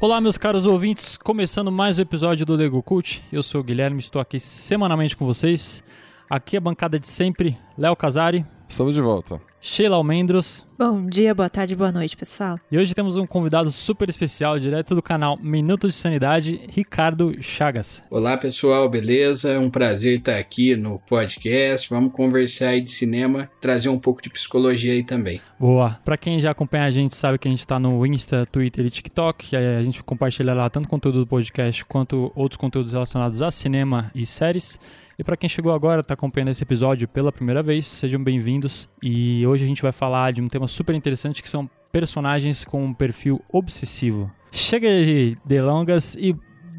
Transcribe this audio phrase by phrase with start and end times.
[0.00, 3.20] Olá, meus caros ouvintes, começando mais um episódio do Lego Cult.
[3.32, 5.82] Eu sou o Guilherme, estou aqui semanalmente com vocês.
[6.30, 9.40] Aqui é a bancada de sempre, Léo Casari, Estamos de volta.
[9.60, 10.64] Sheila Almendros.
[10.78, 12.56] Bom dia, boa tarde, boa noite, pessoal.
[12.70, 18.02] E hoje temos um convidado super especial, direto do canal Minuto de Sanidade, Ricardo Chagas.
[18.10, 19.52] Olá, pessoal, beleza?
[19.52, 21.88] É um prazer estar aqui no podcast.
[21.88, 25.40] Vamos conversar aí de cinema, trazer um pouco de psicologia aí também.
[25.58, 25.98] Boa.
[26.04, 28.90] Pra quem já acompanha a gente, sabe que a gente tá no Insta, Twitter e
[28.90, 29.56] TikTok.
[29.56, 34.26] A gente compartilha lá tanto conteúdo do podcast quanto outros conteúdos relacionados a cinema e
[34.26, 34.78] séries.
[35.18, 38.88] E para quem chegou agora, está acompanhando esse episódio pela primeira vez, sejam bem-vindos.
[39.02, 42.84] E hoje a gente vai falar de um tema super interessante que são personagens com
[42.84, 44.32] um perfil obsessivo.
[44.52, 46.32] Chega de delongas e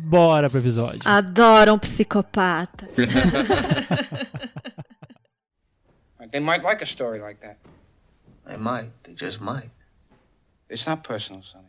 [0.06, 1.02] bora pro episódio.
[1.04, 2.88] Adoro um psicopata.
[6.32, 7.58] They might like a story like that.
[8.46, 8.92] They might.
[9.04, 9.70] They just might.
[10.70, 11.68] It's not personal, Sonny.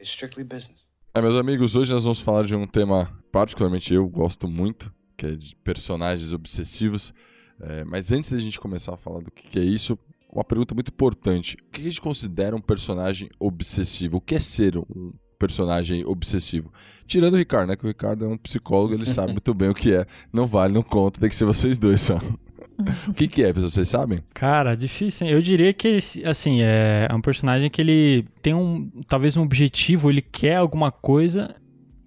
[0.00, 0.86] It's strictly business.
[1.14, 5.26] É, meus amigos, hoje nós vamos falar de um tema particularmente eu gosto muito, que
[5.26, 7.12] é de personagens obsessivos.
[7.60, 9.98] É, mas antes da gente começar a falar do que, que é isso,
[10.30, 11.56] uma pergunta muito importante.
[11.68, 14.18] O que a gente considera um personagem obsessivo?
[14.18, 16.70] O que é ser um personagem obsessivo?
[17.06, 17.76] Tirando o Ricardo, né?
[17.76, 20.04] Que o Ricardo é um psicólogo, ele sabe muito bem o que é.
[20.32, 22.16] Não vale, não conta, tem que ser vocês dois só.
[23.08, 24.18] o que, que é, vocês sabem?
[24.34, 25.26] Cara, difícil.
[25.26, 25.32] Hein?
[25.32, 30.20] Eu diria que, assim, é um personagem que ele tem um, talvez um objetivo, ele
[30.20, 31.54] quer alguma coisa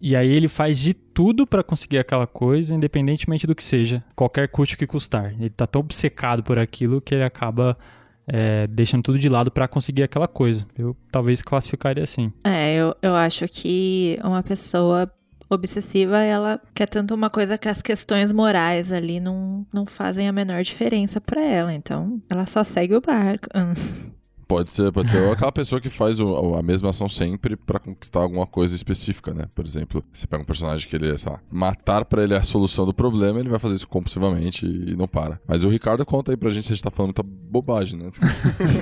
[0.02, 4.48] e aí ele faz de tudo para conseguir aquela coisa, independentemente do que seja, qualquer
[4.48, 5.34] custo que custar.
[5.34, 7.78] Ele tá tão obcecado por aquilo que ele acaba
[8.28, 10.66] é, deixando tudo de lado para conseguir aquela coisa.
[10.78, 12.32] Eu talvez classificaria assim.
[12.44, 15.12] É, eu, eu acho que uma pessoa
[15.50, 20.32] obsessiva, ela quer tanto uma coisa que as questões morais ali não, não fazem a
[20.32, 21.74] menor diferença para ela.
[21.74, 23.48] Então, ela só segue o barco.
[24.50, 25.22] Pode ser, pode ser.
[25.22, 29.32] Ou aquela pessoa que faz o, a mesma ação sempre para conquistar alguma coisa específica,
[29.32, 29.48] né?
[29.54, 32.84] Por exemplo, você pega um personagem que ele, sei lá, matar para ele a solução
[32.84, 35.40] do problema, ele vai fazer isso compulsivamente e não para.
[35.46, 38.10] Mas o Ricardo conta aí pra gente se a gente tá falando muita bobagem, né?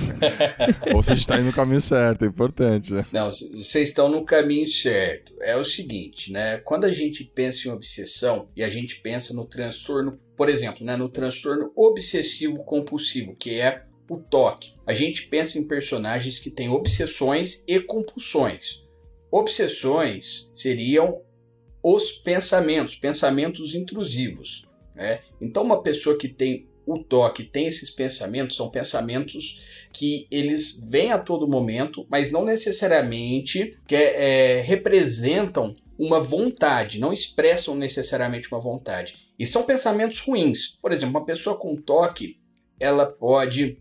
[0.94, 3.04] Ou se a gente tá indo no caminho certo, é importante, né?
[3.12, 5.34] Não, vocês estão no caminho certo.
[5.42, 6.56] É o seguinte, né?
[6.64, 10.96] Quando a gente pensa em obsessão e a gente pensa no transtorno, por exemplo, né,
[10.96, 14.74] no transtorno obsessivo compulsivo, que é o toque.
[14.86, 18.82] A gente pensa em personagens que têm obsessões e compulsões.
[19.30, 21.20] Obsessões seriam
[21.82, 24.66] os pensamentos, pensamentos intrusivos.
[24.94, 25.20] Né?
[25.40, 31.12] Então, uma pessoa que tem o toque, tem esses pensamentos, são pensamentos que eles vêm
[31.12, 38.60] a todo momento, mas não necessariamente que, é, representam uma vontade, não expressam necessariamente uma
[38.60, 39.14] vontade.
[39.38, 40.78] E são pensamentos ruins.
[40.80, 42.38] Por exemplo, uma pessoa com toque,
[42.80, 43.78] ela pode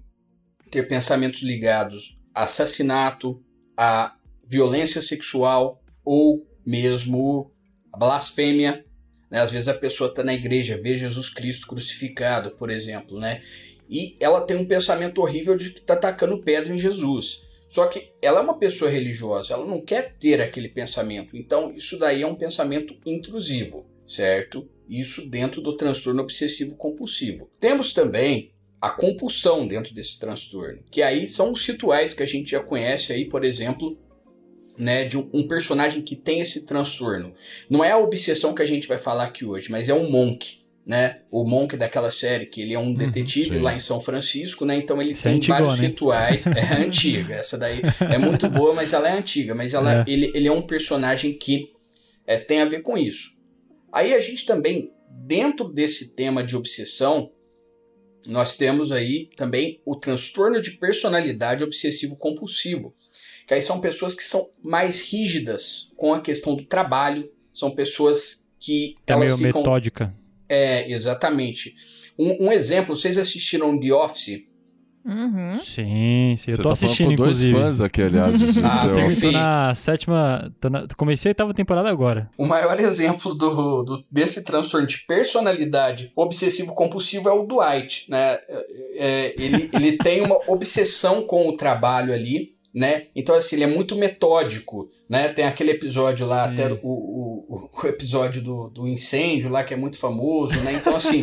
[0.69, 3.41] ter pensamentos ligados a assassinato,
[3.75, 4.15] a
[4.47, 7.51] violência sexual ou mesmo
[7.91, 8.85] a blasfêmia.
[9.29, 9.39] Né?
[9.39, 13.41] Às vezes a pessoa está na igreja, vê Jesus Cristo crucificado, por exemplo, né?
[13.89, 17.43] e ela tem um pensamento horrível de que está atacando pedra em Jesus.
[17.69, 21.35] Só que ela é uma pessoa religiosa, ela não quer ter aquele pensamento.
[21.35, 24.69] Então, isso daí é um pensamento intrusivo, certo?
[24.89, 27.49] Isso dentro do transtorno obsessivo compulsivo.
[27.59, 32.51] Temos também a compulsão dentro desse transtorno, que aí são os rituais que a gente
[32.51, 33.97] já conhece aí, por exemplo,
[34.77, 37.33] né, de um, um, personagem que tem esse transtorno.
[37.69, 40.59] Não é a obsessão que a gente vai falar aqui hoje, mas é o Monk,
[40.85, 41.21] né?
[41.31, 44.77] O Monk daquela série, que ele é um uhum, detetive lá em São Francisco, né?
[44.77, 46.45] Então ele Isso é tem é vários rituais.
[46.45, 49.55] É antiga, essa daí é muito boa, mas ela é antiga.
[49.55, 50.05] Mas ela, é.
[50.07, 51.73] Ele, ele é um personagem que
[52.25, 53.35] é, tem a ver com isso.
[53.91, 57.29] Aí a gente também, dentro desse tema de obsessão,
[58.25, 62.95] nós temos aí também o transtorno de personalidade obsessivo-compulsivo,
[63.45, 68.43] que aí são pessoas que são mais rígidas com a questão do trabalho, são pessoas
[68.59, 69.61] que é elas meio ficam...
[69.61, 70.13] metódica.
[70.49, 71.75] É, exatamente.
[72.17, 74.43] Um, um, exemplo, vocês assistiram The Office?
[75.07, 75.57] Uhum.
[75.59, 76.51] Sim, sim.
[76.51, 78.35] Eu Você tô tá assistindo, com dois fãs aqui, aliás.
[78.63, 78.83] ah,
[79.21, 80.51] tô na sétima...
[80.59, 82.29] Tô na, comecei a oitava temporada agora.
[82.37, 88.33] O maior exemplo do, do desse transtorno de personalidade obsessivo-compulsivo é o Dwight, né?
[88.49, 88.65] É,
[88.97, 93.07] é, ele, ele tem uma obsessão com o trabalho ali, né?
[93.15, 95.29] Então, assim, ele é muito metódico, né?
[95.29, 96.53] Tem aquele episódio lá, Sim.
[96.53, 100.73] até o, o, o, episódio do, do incêndio lá, que é muito famoso, né?
[100.73, 101.21] Então, assim,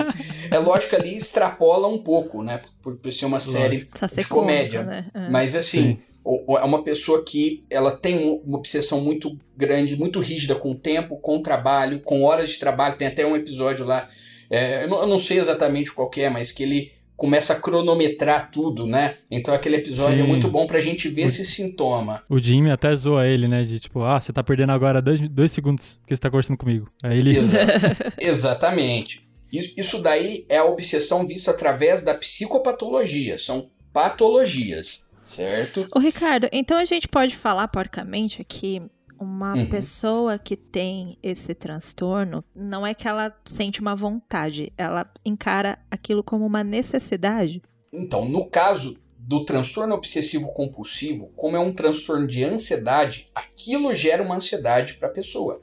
[0.51, 2.61] é lógico que ali extrapola um pouco, né?
[2.83, 4.81] Por, por ser uma série de comédia.
[4.81, 5.07] Conta, né?
[5.15, 5.29] é.
[5.29, 10.73] Mas, assim, é uma pessoa que ela tem uma obsessão muito grande, muito rígida com
[10.73, 12.97] o tempo, com o trabalho, com horas de trabalho.
[12.97, 14.09] Tem até um episódio lá
[14.51, 17.61] É, eu, não, eu não sei exatamente qual que é, mas que ele começa a
[17.61, 19.17] cronometrar tudo, né?
[19.31, 20.25] Então aquele episódio é Sim.
[20.25, 22.23] é muito bom pra gente ver O- esse sintoma.
[22.29, 23.63] O Jimmy até zoa ele, né?
[23.63, 26.91] De tipo, ah, você tá perdendo agora dois, dois segundos que você tá conversando comigo.
[27.03, 27.39] Aí ele.
[27.39, 27.59] Exa-
[28.21, 29.23] Exatamente.
[29.53, 33.39] Isso, isso daí é a obsessão vista através da psicopatologia.
[33.39, 35.87] São patologias, certo?
[35.95, 38.83] Ô, Ricardo, então a gente pode falar porcamente aqui.
[39.25, 39.67] Uma Uhum.
[39.67, 46.23] pessoa que tem esse transtorno, não é que ela sente uma vontade, ela encara aquilo
[46.23, 47.63] como uma necessidade.
[47.93, 54.23] Então, no caso do transtorno obsessivo compulsivo, como é um transtorno de ansiedade, aquilo gera
[54.23, 55.63] uma ansiedade para a pessoa,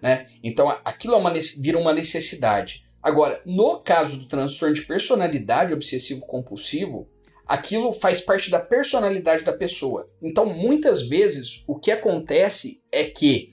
[0.00, 0.26] né?
[0.42, 2.82] Então, aquilo é uma, vira uma necessidade.
[3.02, 7.06] Agora, no caso do transtorno de personalidade obsessivo compulsivo,
[7.46, 10.08] aquilo faz parte da personalidade da pessoa.
[10.22, 13.52] Então, muitas vezes, o que acontece é que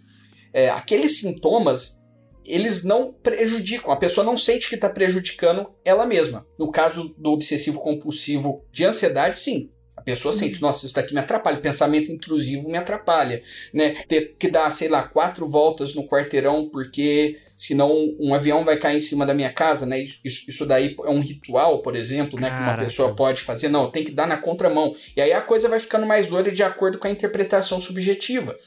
[0.54, 2.00] é, aqueles sintomas
[2.44, 6.46] eles não prejudicam, a pessoa não sente que está prejudicando ela mesma.
[6.58, 9.70] No caso do obsessivo compulsivo de ansiedade, sim.
[10.02, 14.04] A pessoa sente, nossa, isso daqui me atrapalha, pensamento intrusivo me atrapalha, né?
[14.08, 18.98] Ter que dar, sei lá, quatro voltas no quarteirão porque senão um avião vai cair
[18.98, 20.04] em cima da minha casa, né?
[20.26, 22.50] Isso, isso daí é um ritual, por exemplo, né?
[22.50, 22.86] Que uma Caraca.
[22.86, 23.70] pessoa pode fazer.
[23.70, 24.96] Não, tem que dar na contramão.
[25.16, 28.58] E aí a coisa vai ficando mais doida de acordo com a interpretação subjetiva.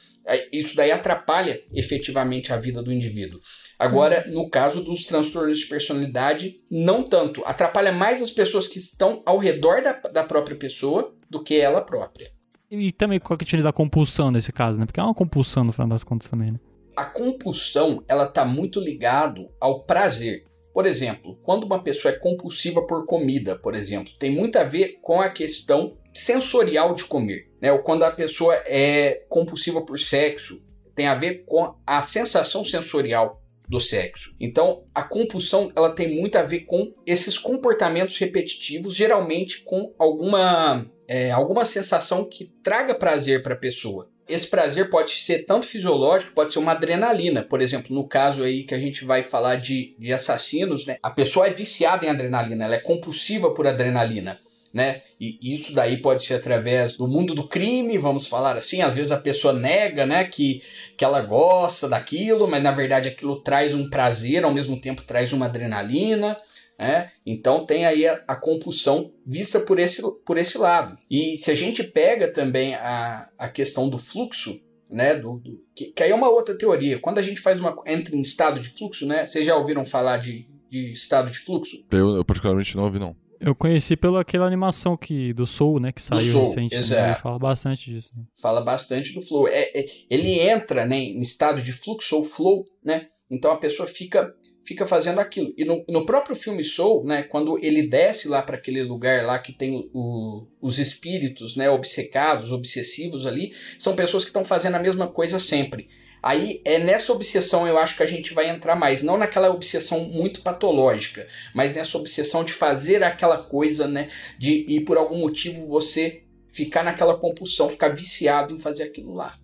[0.53, 3.41] Isso daí atrapalha efetivamente a vida do indivíduo.
[3.77, 7.43] Agora, no caso dos transtornos de personalidade, não tanto.
[7.45, 11.81] Atrapalha mais as pessoas que estão ao redor da, da própria pessoa do que ela
[11.81, 12.31] própria.
[12.71, 14.85] E também qual é tipo da compulsão nesse caso, né?
[14.85, 16.59] Porque é uma compulsão no final das contas também, né?
[16.95, 20.45] A compulsão, ela está muito ligado ao prazer.
[20.73, 24.99] Por exemplo, quando uma pessoa é compulsiva por comida, por exemplo, tem muito a ver
[25.01, 27.51] com a questão sensorial de comer.
[27.61, 27.71] Né?
[27.71, 30.61] Ou quando a pessoa é compulsiva por sexo,
[30.95, 34.35] tem a ver com a sensação sensorial do sexo.
[34.39, 40.85] Então, a compulsão ela tem muito a ver com esses comportamentos repetitivos, geralmente com alguma
[41.07, 44.09] é, alguma sensação que traga prazer para a pessoa.
[44.27, 47.43] Esse prazer pode ser tanto fisiológico, pode ser uma adrenalina.
[47.43, 50.97] Por exemplo, no caso aí que a gente vai falar de, de assassinos, né?
[51.03, 54.39] A pessoa é viciada em adrenalina, ela é compulsiva por adrenalina.
[54.75, 55.01] Né?
[55.17, 58.81] E isso daí pode ser através do mundo do crime, vamos falar assim.
[58.81, 60.61] Às vezes a pessoa nega, né, que,
[60.97, 65.31] que ela gosta daquilo, mas na verdade aquilo traz um prazer, ao mesmo tempo traz
[65.31, 66.37] uma adrenalina.
[66.77, 67.09] Né?
[67.25, 70.97] Então tem aí a, a compulsão vista por esse, por esse lado.
[71.09, 74.59] E se a gente pega também a, a questão do fluxo,
[74.91, 76.99] né, do, do que, que aí é uma outra teoria.
[76.99, 80.17] Quando a gente faz uma entra em estado de fluxo, né, vocês já ouviram falar
[80.17, 81.81] de, de estado de fluxo?
[81.89, 83.15] Eu, eu particularmente não ouvi, não.
[83.45, 85.91] Eu conheci pela aquela animação que, do Soul, né?
[85.91, 86.73] Que saiu Soul, recente.
[86.73, 86.81] né?
[86.81, 87.11] exato.
[87.11, 88.11] Ele fala bastante disso.
[88.17, 88.23] Né?
[88.41, 89.47] Fala bastante do flow.
[89.47, 93.07] É, é, ele entra né, em estado de fluxo ou flow, né?
[93.29, 94.33] Então a pessoa fica
[94.65, 95.53] fica fazendo aquilo.
[95.55, 99.37] E no, no próprio filme Soul, né, quando ele desce lá para aquele lugar lá
[99.37, 104.79] que tem o, os espíritos, né, obcecados, obsessivos ali, são pessoas que estão fazendo a
[104.79, 105.87] mesma coisa sempre.
[106.25, 110.05] Aí é nessa obsessão eu acho que a gente vai entrar mais, não naquela obsessão
[110.05, 115.67] muito patológica, mas nessa obsessão de fazer aquela coisa, né, de e por algum motivo
[115.67, 119.37] você ficar naquela compulsão, ficar viciado em fazer aquilo lá.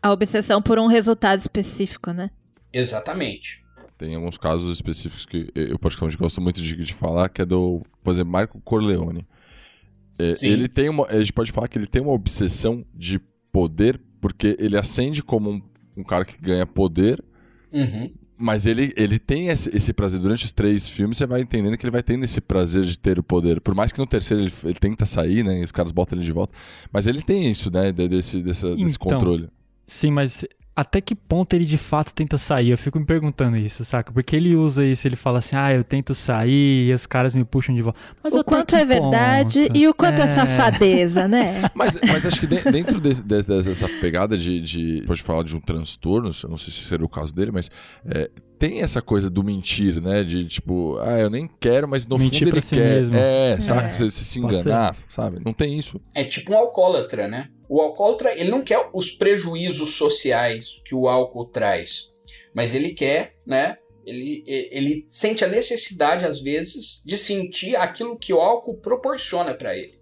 [0.00, 2.30] A obsessão por um resultado específico, né?
[2.72, 3.62] Exatamente.
[3.98, 7.82] Tem alguns casos específicos que eu particularmente gosto muito de, de falar, que é do,
[8.02, 9.26] por exemplo, Marco Corleone.
[10.18, 13.18] É, ele tem uma, a gente pode falar que ele tem uma obsessão de
[13.52, 17.22] poder, porque ele acende como um, um cara que ganha poder,
[17.72, 18.10] Uhum.
[18.38, 20.20] mas ele, ele tem esse, esse prazer.
[20.20, 23.18] Durante os três filmes, você vai entendendo que ele vai tendo esse prazer de ter
[23.18, 23.60] o poder.
[23.60, 25.60] Por mais que no terceiro ele, ele tenta sair, né?
[25.60, 26.52] E os caras botam ele de volta.
[26.92, 27.90] Mas ele tem isso, né?
[27.92, 29.48] de- Desse, dessa, desse Então, controle.
[29.86, 30.44] Sim, mas
[30.76, 32.70] até que ponto ele de fato tenta sair?
[32.70, 34.10] Eu fico me perguntando isso, saca?
[34.12, 37.44] Porque ele usa isso, ele fala assim, ah, eu tento sair e os caras me
[37.44, 37.98] puxam de volta.
[38.22, 39.76] Mas o quanto é verdade ponto?
[39.78, 40.34] e o quanto é, É.
[40.34, 41.62] safadeza, né?
[41.74, 45.02] Mas, mas acho que de- dentro desse- desse- dessa pegada de, de.
[45.06, 47.70] Pode falar de um transtorno, eu não sei se seria o caso dele, mas
[48.06, 50.22] é, tem essa coisa do mentir, né?
[50.24, 52.96] De tipo, ah, eu nem quero, mas no Mentir fundo pra ele si quer.
[52.98, 53.16] mesmo.
[53.16, 53.86] É, saca?
[53.88, 53.92] É.
[53.92, 55.40] Você, você se Pode enganar, sabe?
[55.44, 56.00] Não tem isso.
[56.14, 57.48] É tipo um alcoólatra, né?
[57.74, 62.08] O alcoólatra, ele não quer os prejuízos sociais que o álcool traz,
[62.54, 63.78] mas ele quer, né?
[64.06, 69.76] Ele, ele sente a necessidade, às vezes, de sentir aquilo que o álcool proporciona para
[69.76, 69.98] ele.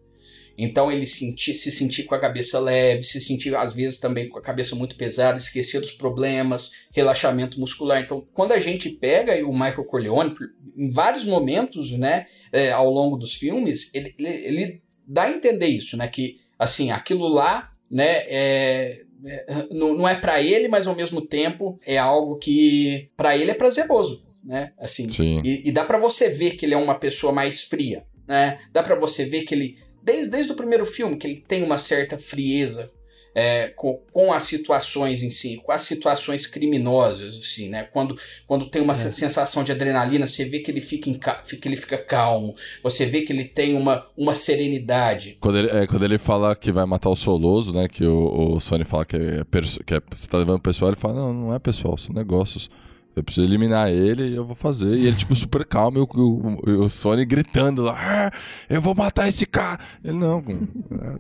[0.59, 4.39] Então ele sentir, se sentir com a cabeça leve, se sentir às vezes também com
[4.39, 8.03] a cabeça muito pesada, esquecer dos problemas, relaxamento muscular.
[8.03, 10.35] Então, quando a gente pega o Michael Corleone,
[10.77, 15.67] em vários momentos, né, é, ao longo dos filmes, ele, ele, ele dá a entender
[15.67, 20.87] isso, né, que assim aquilo lá, né, é, é, não, não é para ele, mas
[20.87, 24.23] ao mesmo tempo é algo que para ele é prazeroso.
[24.45, 24.73] né?
[24.79, 25.41] Assim, Sim.
[25.45, 28.59] e, e dá pra você ver que ele é uma pessoa mais fria, né?
[28.73, 31.79] Dá pra você ver que ele desde, desde o primeiro filme que ele tem uma
[31.79, 32.91] certa frieza
[33.35, 37.85] é, com, com as situações em si, com as situações criminosas, assim, né?
[37.85, 38.97] Quando, quando tem uma É.
[39.11, 43.23] sensação de adrenalina, você vê que ele fica, em que ele fica calmo, você vê
[43.23, 45.37] que ele tem uma, uma serenidade.
[45.41, 47.89] Quando ele, é, quando ele fala que vai matar o Soloso, né?
[47.89, 49.45] Que o, o Sony fala que, é
[49.87, 52.69] que é, você tá levando pessoal, ele fala, não, não é pessoal, são negócios.
[53.15, 54.97] Eu preciso eliminar ele e eu vou fazer.
[54.97, 58.31] E ele, tipo, super calmo, e o, o, o Sony gritando lá, "Ah,
[58.71, 59.79] eu vou matar esse cara.
[60.03, 60.43] Ele, não,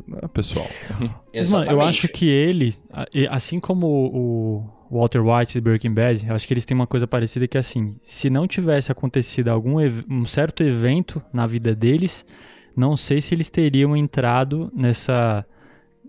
[0.06, 0.66] não é pessoal.
[1.34, 2.74] Mas, Mano, eu acho que ele,
[3.30, 7.06] assim como o Walter White de Breaking Bad, eu acho que eles têm uma coisa
[7.06, 9.76] parecida que é assim, se não tivesse acontecido algum
[10.08, 12.24] um certo evento na vida deles,
[12.76, 15.44] não sei se eles teriam entrado nessa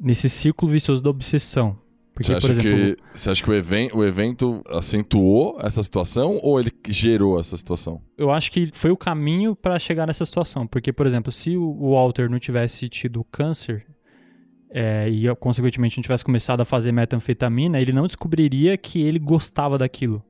[0.01, 1.77] nesse círculo vicioso da obsessão.
[2.13, 6.39] Porque, Você acha, exemplo, que, você acha que o, even, o evento acentuou essa situação
[6.43, 8.01] ou ele gerou essa situação?
[8.15, 10.67] eu acho que foi o caminho pra chegar nessa situação.
[10.67, 13.87] Porque, por exemplo, se o Walter não tivesse tido câncer
[14.69, 19.77] é, e, consequentemente, não tivesse começado a fazer metanfetamina, ele não descobriria que ele gostava
[19.77, 20.23] daquilo.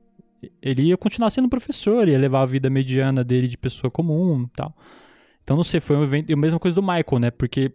[0.62, 4.56] Ele ia continuar sendo professor, ia levar a vida mediana dele de pessoa comum e
[4.56, 4.74] tal.
[5.42, 6.30] Então, não sei, foi um evento.
[6.30, 7.30] E a mesma coisa do Michael, né?
[7.30, 7.70] Porque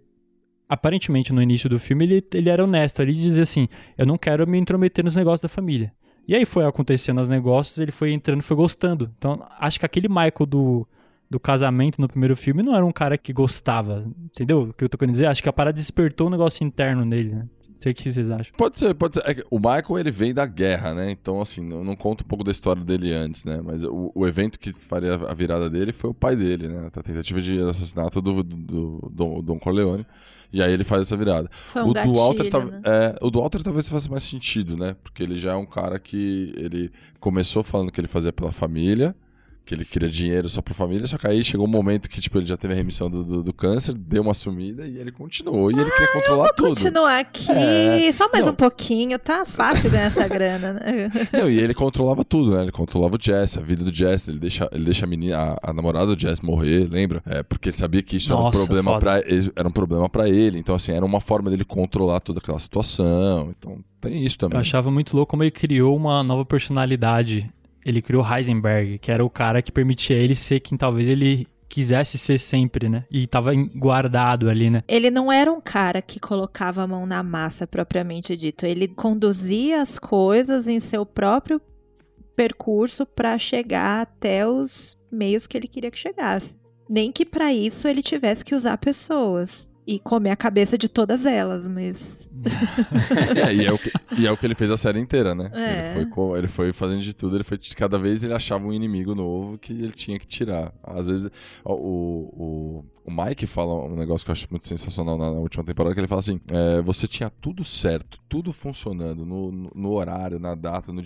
[0.70, 3.02] aparentemente no início do filme ele, ele era honesto.
[3.02, 5.92] Ele dizia assim: Eu não quero me intrometer nos negócios da família.
[6.28, 9.12] E aí foi acontecendo os negócios, ele foi entrando, foi gostando.
[9.18, 10.88] Então, acho que aquele Michael do,
[11.28, 14.70] do casamento no primeiro filme não era um cara que gostava, entendeu?
[14.70, 15.26] O que eu tô querendo dizer?
[15.26, 17.48] Acho que a parada despertou um negócio interno nele, né?
[17.68, 18.54] Não sei o que vocês acham.
[18.56, 19.22] Pode ser, pode ser.
[19.22, 21.10] É o Michael, ele vem da guerra, né?
[21.10, 23.62] Então, assim, não, não conta um pouco da história dele antes, né?
[23.64, 26.92] Mas o, o evento que faria a virada dele foi o pai dele, né?
[26.94, 30.06] A tentativa de assassinato do, do, do, do Don Corleone.
[30.52, 31.50] E aí ele faz essa virada.
[31.68, 32.82] Foi um o gatilho, do Walter, né?
[32.84, 34.96] é, o do Walter talvez faça mais sentido, né?
[35.04, 39.16] Porque ele já é um cara que ele começou falando que ele fazia pela família,
[39.70, 42.40] que ele queria dinheiro só pra família, só que aí chegou um momento que tipo,
[42.40, 45.70] ele já teve a remissão do, do, do câncer, deu uma sumida e ele continuou.
[45.70, 46.70] E ele queria controlar tudo.
[46.70, 48.12] Continuar aqui, É.
[48.12, 48.54] só mais Não.
[48.54, 51.12] um pouquinho, tá fácil ganhar essa grana, né?
[51.32, 52.64] Não, e ele controlava tudo, né?
[52.64, 54.32] Ele controlava o Jesse, a vida do Jesse.
[54.32, 57.22] Ele deixa, ele deixa a, menina, a, a namorada do Jesse morrer, lembra?
[57.28, 59.20] É, porque ele sabia que isso Nossa, era um problema para
[59.56, 60.58] era um problema para ele.
[60.58, 63.54] Então, assim, era uma forma dele controlar toda aquela situação.
[63.58, 64.56] Então, tem isso também.
[64.56, 67.48] Eu achava muito louco como ele criou uma nova personalidade.
[67.90, 72.18] Ele criou Heisenberg, que era o cara que permitia ele ser quem talvez ele quisesse
[72.18, 73.06] ser sempre, né?
[73.10, 74.84] E tava guardado ali, né?
[74.88, 78.66] Ele não era um cara que colocava a mão na massa propriamente dito.
[78.66, 81.62] Ele conduzia as coisas em seu próprio
[82.36, 86.58] percurso para chegar até os meios que ele queria que chegasse.
[86.90, 91.26] Nem que para isso ele tivesse que usar pessoas e comer a cabeça de todas
[91.26, 92.30] elas, mas
[93.36, 95.50] É, e, é o que, e é o que ele fez a série inteira, né?
[95.54, 96.00] É.
[96.00, 99.16] Ele, foi, ele foi fazendo de tudo, ele foi cada vez ele achava um inimigo
[99.16, 100.72] novo que ele tinha que tirar.
[100.84, 101.30] Às vezes
[101.66, 105.64] o, o, o Mike fala um negócio que eu acho muito sensacional na, na última
[105.64, 109.92] temporada, que ele fala assim: é, você tinha tudo certo, tudo funcionando no, no, no
[109.92, 111.02] horário, na data, no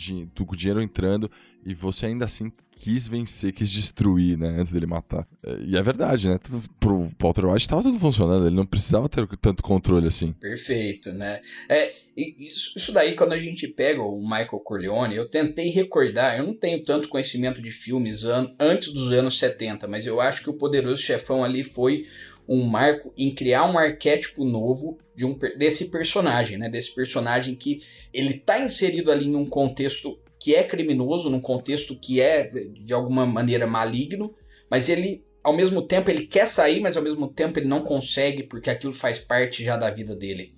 [0.46, 1.32] com o dinheiro entrando,
[1.66, 4.56] e você ainda assim quis vencer, quis destruir, né?
[4.60, 5.26] Antes dele matar.
[5.46, 6.38] É, E é verdade, né?
[6.38, 10.34] Tudo, pro Walter White tava tudo funcionando, ele não precisava ter tanto controle assim.
[10.34, 11.40] Perfeito, né?
[11.70, 16.54] É, isso, daí, quando a gente pega o Michael Corleone, eu tentei recordar, eu não
[16.54, 20.58] tenho tanto conhecimento de filmes an antes dos anos 70, mas eu acho que o
[20.58, 22.06] Poderoso Chefão ali foi
[22.48, 26.70] um marco em criar um arquétipo novo de um, desse personagem, né?
[26.70, 27.78] Desse personagem que
[28.14, 32.94] ele tá inserido ali em um contexto que é criminoso, num contexto que é de
[32.94, 34.36] alguma maneira maligno,
[34.70, 38.44] mas ele ao mesmo tempo ele quer sair, mas ao mesmo tempo ele não consegue
[38.44, 40.54] porque aquilo faz parte já da vida dele.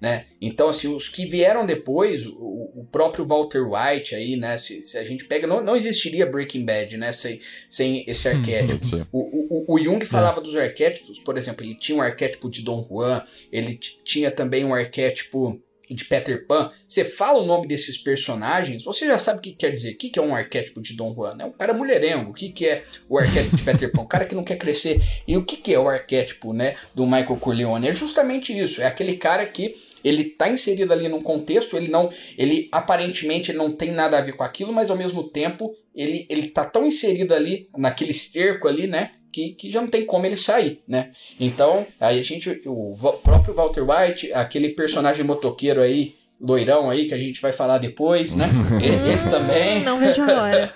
[0.00, 0.26] Né?
[0.40, 4.58] Então, assim, os que vieram depois, o, o próprio Walter White aí, né?
[4.58, 7.12] Se, se a gente pega, não, não existiria Breaking Bad, né?
[7.12, 8.78] Sem, sem esse arquétipo.
[8.78, 9.06] Pode ser.
[9.12, 12.86] O, o, o Jung falava dos arquétipos, por exemplo, ele tinha um arquétipo de Don
[12.88, 16.70] Juan, ele tinha também um arquétipo de Peter Pan.
[16.88, 19.92] Você fala o nome desses personagens, você já sabe o que quer dizer.
[19.92, 21.36] O que é um arquétipo de Don Juan?
[21.38, 22.30] É um cara mulherengo.
[22.30, 24.02] O que, é o arquétipo de Peter Pan?
[24.02, 25.02] Um cara que não quer crescer.
[25.26, 27.88] E o que, é o arquétipo né, do Michael Corleone?
[27.88, 28.80] É justamente isso.
[28.80, 33.72] É aquele cara que ele tá inserido ali num contexto, ele não, ele aparentemente não
[33.72, 37.34] tem nada a ver com aquilo, mas ao mesmo tempo ele, ele tá tão inserido
[37.34, 41.10] ali naquele esterco ali, né, que, que já não tem como ele sair, né?
[41.38, 47.14] Então, aí a gente, o próprio Walter White, aquele personagem motoqueiro aí loirão aí que
[47.14, 48.48] a gente vai falar depois, né?
[48.80, 49.82] ele, ele também.
[49.82, 50.72] Não vejo a hora.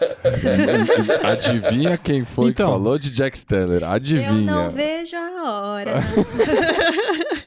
[1.31, 2.67] Adivinha quem foi Então.
[2.67, 3.85] que falou de Jack Steller?
[3.85, 4.29] Adivinha.
[4.29, 5.93] Eu não vejo a hora.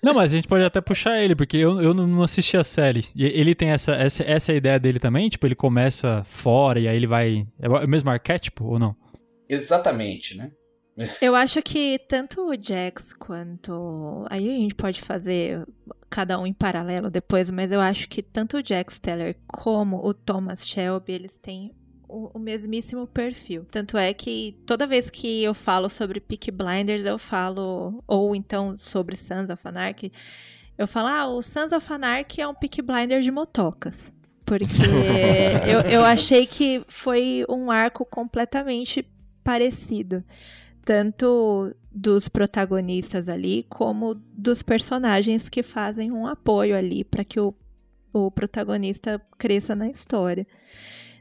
[0.02, 3.06] Não, mas a gente pode até puxar ele, porque eu, eu não assisti a série.
[3.16, 5.28] E ele tem essa, essa, essa é ideia dele também?
[5.28, 7.48] Tipo, ele começa fora e aí ele vai.
[7.60, 8.96] É o mesmo arquétipo ou não?
[9.50, 10.52] Exatamente, né?
[11.22, 14.26] Eu acho que tanto o Jax quanto.
[14.30, 15.68] Aí a gente pode fazer
[16.10, 20.14] cada um em paralelo depois, mas eu acho que tanto o Jax Teller como o
[20.14, 21.74] Thomas Shelby, eles têm
[22.08, 23.66] o, o mesmíssimo perfil.
[23.70, 28.02] Tanto é que toda vez que eu falo sobre Peaky Blinders, eu falo.
[28.08, 30.14] Ou então sobre Sons of Anarchy,
[30.78, 34.14] eu falo, ah, o Sons of Anarchy é um Peaky Blinder de motocas.
[34.46, 34.66] Porque
[35.68, 39.06] eu, eu achei que foi um arco completamente
[39.44, 40.24] parecido
[40.86, 47.54] tanto dos protagonistas ali como dos personagens que fazem um apoio ali para que o,
[48.14, 50.46] o protagonista cresça na história.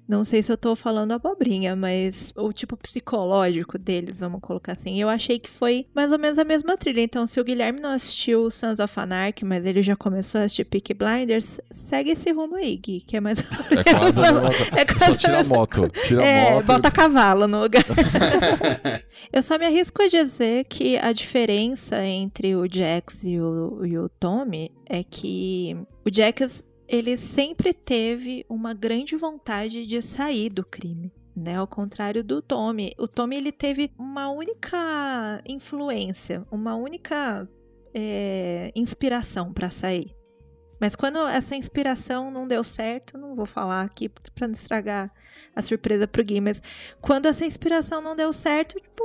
[0.06, 5.00] Não sei se eu tô falando abobrinha, mas o tipo psicológico deles, vamos colocar assim,
[5.00, 7.00] eu achei que foi mais ou menos a mesma trilha.
[7.00, 10.64] Então, se o Guilherme não assistiu Sons of Anarchy, mas ele já começou a assistir
[10.64, 14.50] Peaky Blinders, segue esse rumo aí, Gui, que é mais ou É quase a mesma.
[14.76, 15.90] É quase Só a tira a moto.
[16.04, 16.66] Tira a é, moto.
[16.66, 17.84] bota cavalo no lugar.
[19.32, 23.99] Eu só me arrisco a dizer que a diferença entre o Jax e o, e
[23.99, 30.64] o Tommy é que o Jax, ele sempre teve uma grande vontade de sair do
[30.64, 31.12] crime.
[31.36, 32.94] Né, ao contrário do Tommy.
[32.96, 37.48] O Tommy ele teve uma única influência, uma única
[37.92, 40.14] é, inspiração para sair.
[40.80, 45.12] Mas quando essa inspiração não deu certo, não vou falar aqui para não estragar
[45.56, 46.62] a surpresa pro Gui, mas
[47.00, 49.02] quando essa inspiração não deu certo, tipo,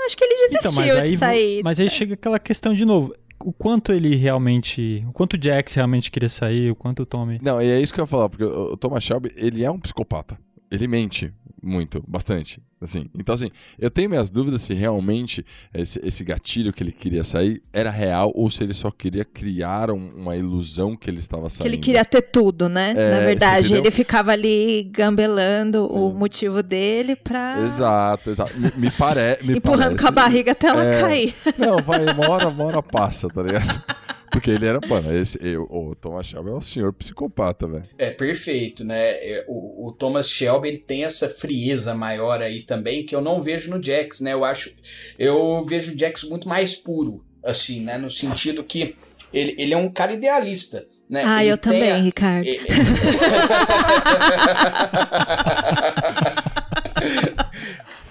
[0.00, 1.62] acho que ele Então, desistiu aí, de sair.
[1.62, 3.14] mas aí chega aquela questão de novo.
[3.40, 5.04] O quanto ele realmente.
[5.08, 7.38] O quanto o Jax realmente queria sair, o quanto o Tommy.
[7.42, 9.78] Não, e é isso que eu ia falar, porque o Thomas Shelby, ele é um
[9.78, 10.38] psicopata.
[10.70, 13.06] Ele mente muito, bastante, assim.
[13.18, 17.62] Então, assim, eu tenho minhas dúvidas se realmente esse, esse gatilho que ele queria sair
[17.72, 21.52] era real ou se ele só queria criar um- uma ilusão que ele estava que
[21.54, 21.66] saindo.
[21.68, 22.94] ele queria ter tudo, né?
[22.96, 26.16] É, Na verdade, ele ficava ali gambelando o Sim.
[26.16, 28.58] motivo dele pra Exato, exato.
[28.58, 29.38] Me, me, pare...
[29.42, 30.02] me empurrando parece...
[30.02, 31.00] com a barriga até ela É.
[31.00, 31.34] cair.
[31.58, 33.82] Não, vai, uma hora, uma hora passa, tá ligado?
[34.30, 37.84] Porque ele era, mano, esse, eu, o Thomas Shelby é um senhor psicopata, velho.
[37.98, 38.96] É perfeito, né?
[39.10, 43.40] É, O, o Thomas Shelby ele tem essa frieza maior aí também que eu não
[43.40, 44.32] vejo no Jax, né?
[44.34, 44.70] Eu acho,
[45.18, 47.96] eu vejo o Jax muito mais puro, assim, né?
[47.96, 48.94] No sentido que
[49.32, 51.22] ele, ele é um cara idealista, né?
[51.26, 52.46] Ah, Ele eu também, a- Ricardo.
[52.46, 52.60] ele-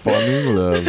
[0.02, 0.84] Fall in love.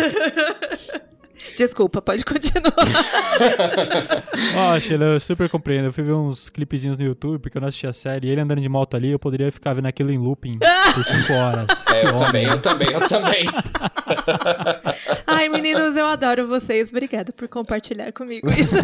[1.59, 2.73] Desculpa, pode continuar.
[4.55, 5.87] Ó, Sheila, eu super compreendo.
[5.87, 8.27] Eu fui ver uns clipezinhos no YouTube, porque eu não assisti a série.
[8.27, 10.57] E ele andando de moto ali, eu poderia ficar vendo aquilo em looping
[10.93, 11.67] por 5 horas.
[11.93, 12.25] É, eu Homem.
[12.27, 13.45] também, eu também, eu também.
[15.27, 16.89] Ai, meninos, eu adoro vocês.
[16.91, 18.75] Obrigada por compartilhar comigo isso.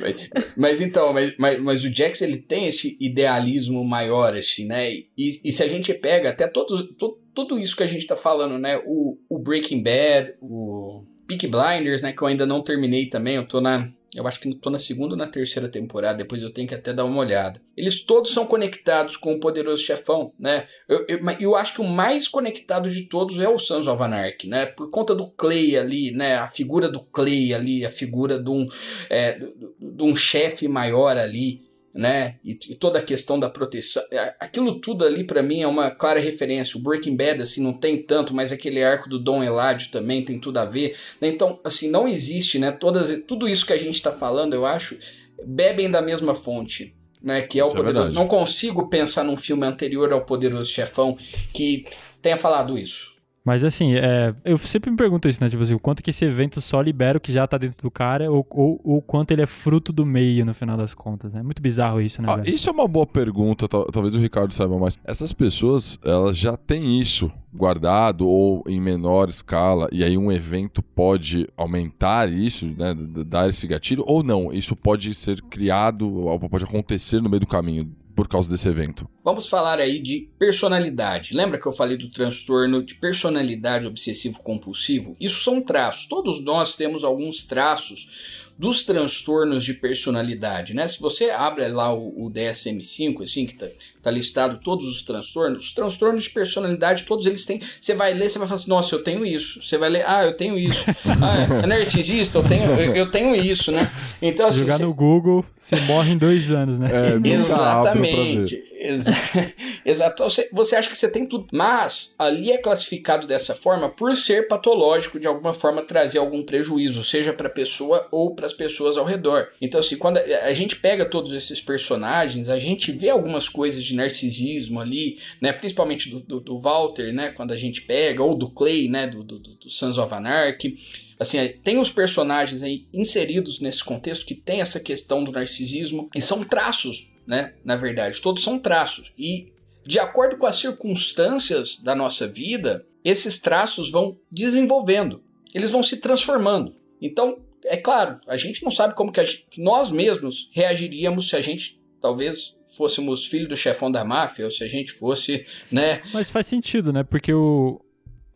[0.00, 4.90] Mas, mas então, mas, mas, mas o Jax ele tem esse idealismo maior, assim, né?
[4.92, 5.04] E,
[5.44, 8.58] e se a gente pega até todo, to- tudo isso que a gente tá falando,
[8.58, 8.80] né?
[8.86, 12.12] O, o Breaking Bad, o Peaky Blinders, né?
[12.12, 13.86] Que eu ainda não terminei também, eu tô na.
[14.14, 16.94] Eu acho que tô na segunda ou na terceira temporada, depois eu tenho que até
[16.94, 17.60] dar uma olhada.
[17.76, 20.64] Eles todos são conectados com o Poderoso Chefão, né?
[20.88, 24.48] Eu, eu, eu acho que o mais conectado de todos é o Sons of Anarchy,
[24.48, 24.64] né?
[24.64, 26.36] Por conta do Clay ali, né?
[26.36, 28.66] A figura do Clay ali, a figura de um,
[29.10, 31.65] é, de um chefe maior ali,
[31.96, 32.36] né?
[32.44, 34.02] E, e toda a questão da proteção.
[34.12, 36.76] é, Aquilo tudo ali pra mim é uma clara referência.
[36.78, 40.38] O Breaking Bad, assim, não tem tanto, mas aquele arco do Dom Eladio também tem
[40.38, 40.96] tudo a ver.
[41.20, 41.28] né?
[41.28, 42.70] Então, assim, não existe, né?
[42.70, 44.96] Todas, tudo isso que a gente tá falando, eu acho,
[45.44, 46.94] bebem da mesma fonte.
[47.22, 48.04] Né, que é o Isso é poderoso.
[48.04, 48.14] verdade.
[48.14, 51.16] não consigo pensar num filme anterior ao Poderoso Chefão
[51.52, 51.84] que
[52.22, 53.15] tenha falado isso.
[53.46, 55.48] Mas assim, é, eu sempre me pergunto isso, né?
[55.48, 57.90] Tipo assim, o quanto que esse evento só libera o que já tá dentro do
[57.92, 61.38] cara ou ou o quanto ele é fruto do meio no final das contas, né?
[61.38, 64.52] É muito bizarro isso, né, Ah, isso é uma boa pergunta, tal- talvez o Ricardo
[64.52, 64.98] saiba mais.
[65.04, 70.82] Essas pessoas, elas já têm isso guardado ou em menor escala, e aí um evento
[70.82, 72.92] pode aumentar isso, né,
[73.26, 77.46] dar esse gatilho, ou não, isso pode ser criado, ou pode acontecer no meio do
[77.46, 79.06] caminho por causa desse evento.
[79.22, 81.34] Vamos falar aí de personalidade.
[81.34, 85.14] Lembra que eu falei do transtorno de personalidade obsessivo compulsivo?
[85.20, 86.06] Isso são traços.
[86.06, 90.88] Todos nós temos alguns traços dos transtornos de personalidade, né?
[90.88, 93.66] Se você abre lá o, o DSM-5, assim, que tá,
[94.02, 97.60] tá, listado todos os transtornos, os transtornos de personalidade, todos eles têm.
[97.80, 99.62] Você vai ler, você vai falar assim, nossa, eu tenho isso.
[99.62, 100.84] Você vai ler, ah, eu tenho isso.
[101.18, 103.90] Ah, é narcisista, eu tenho, eu, eu tenho isso, né?
[104.20, 104.84] Então, assim, jogar você...
[104.84, 106.90] no Google, você morre em dois anos, né?
[106.92, 108.62] É, Exatamente.
[109.84, 110.22] Exato.
[110.52, 115.18] Você, acha que você tem tudo, mas ali é classificado dessa forma por ser patológico,
[115.18, 119.04] de alguma forma trazer algum prejuízo, seja para a pessoa ou para as pessoas ao
[119.04, 119.48] redor.
[119.60, 123.94] Então, assim, quando a gente pega todos esses personagens, a gente vê algumas coisas de
[123.94, 125.52] narcisismo ali, né?
[125.52, 127.30] Principalmente do, do, do Walter, né?
[127.30, 129.06] Quando a gente pega, ou do Clay, né?
[129.06, 130.76] Do, do, do of Anarchy.
[131.18, 136.20] Assim, tem os personagens aí inseridos nesse contexto que tem essa questão do narcisismo e
[136.20, 137.54] são traços né?
[137.64, 139.12] Na verdade, todos são traços.
[139.18, 139.52] E
[139.84, 145.22] de acordo com as circunstâncias da nossa vida, esses traços vão desenvolvendo,
[145.54, 146.74] eles vão se transformando.
[147.00, 151.40] Então, é claro, a gente não sabe como que, gente, nós mesmos reagiríamos se a
[151.40, 156.00] gente talvez fôssemos filho do chefão da máfia ou se a gente fosse, né?
[156.12, 157.02] Mas faz sentido, né?
[157.02, 157.80] Porque o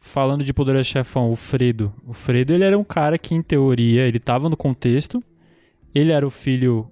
[0.00, 4.07] falando de poderoso chefão, o Fredo, o Fredo ele era um cara que em teoria
[4.07, 5.22] ele estava no contexto,
[5.94, 6.90] ele era o filho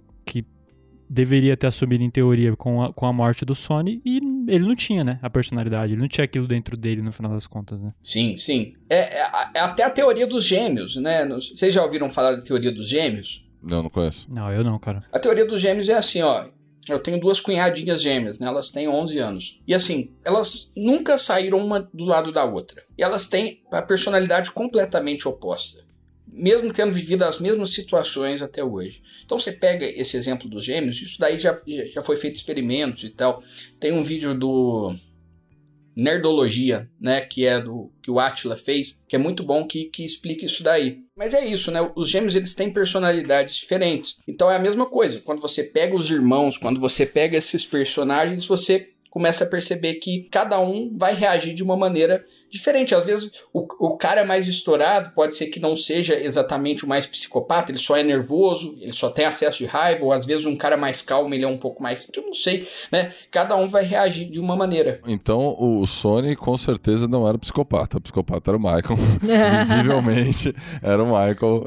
[1.08, 4.16] deveria ter assumido em teoria com a, com a morte do Sony e
[4.48, 7.46] ele não tinha, né, a personalidade, ele não tinha aquilo dentro dele no final das
[7.46, 7.92] contas, né?
[8.02, 8.74] Sim, sim.
[8.88, 11.26] É, é, é até a teoria dos gêmeos, né?
[11.26, 13.46] Vocês já ouviram falar da teoria dos gêmeos?
[13.62, 14.28] Não, não conheço.
[14.32, 15.04] Não, eu não, cara.
[15.12, 16.46] A teoria dos gêmeos é assim, ó.
[16.88, 18.46] Eu tenho duas cunhadinhas gêmeas, né?
[18.46, 19.60] Elas têm 11 anos.
[19.66, 22.82] E assim, elas nunca saíram uma do lado da outra.
[22.96, 25.87] E elas têm a personalidade completamente oposta
[26.38, 29.02] mesmo tendo vivido as mesmas situações até hoje.
[29.24, 31.54] Então você pega esse exemplo dos gêmeos, isso daí já,
[31.92, 33.42] já foi feito experimentos e tal.
[33.80, 34.94] Tem um vídeo do
[35.96, 40.04] Nerdologia, né, que é do que o Atila fez, que é muito bom que, que
[40.04, 40.98] explica isso daí.
[41.16, 41.90] Mas é isso, né?
[41.96, 44.16] Os gêmeos eles têm personalidades diferentes.
[44.26, 45.20] Então é a mesma coisa.
[45.24, 50.28] Quando você pega os irmãos, quando você pega esses personagens, você começa a perceber que
[50.30, 52.94] cada um vai reagir de uma maneira diferente.
[52.94, 57.06] Às vezes, o, o cara mais estourado pode ser que não seja exatamente o mais
[57.06, 60.56] psicopata, ele só é nervoso, ele só tem acesso de raiva, ou às vezes um
[60.56, 62.08] cara mais calmo, ele é um pouco mais.
[62.14, 63.12] Eu não sei, né?
[63.30, 65.00] Cada um vai reagir de uma maneira.
[65.06, 67.98] Então, o Sony com certeza não era psicopata.
[67.98, 68.98] O psicopata era o Michael.
[69.60, 71.66] Visivelmente era o Michael,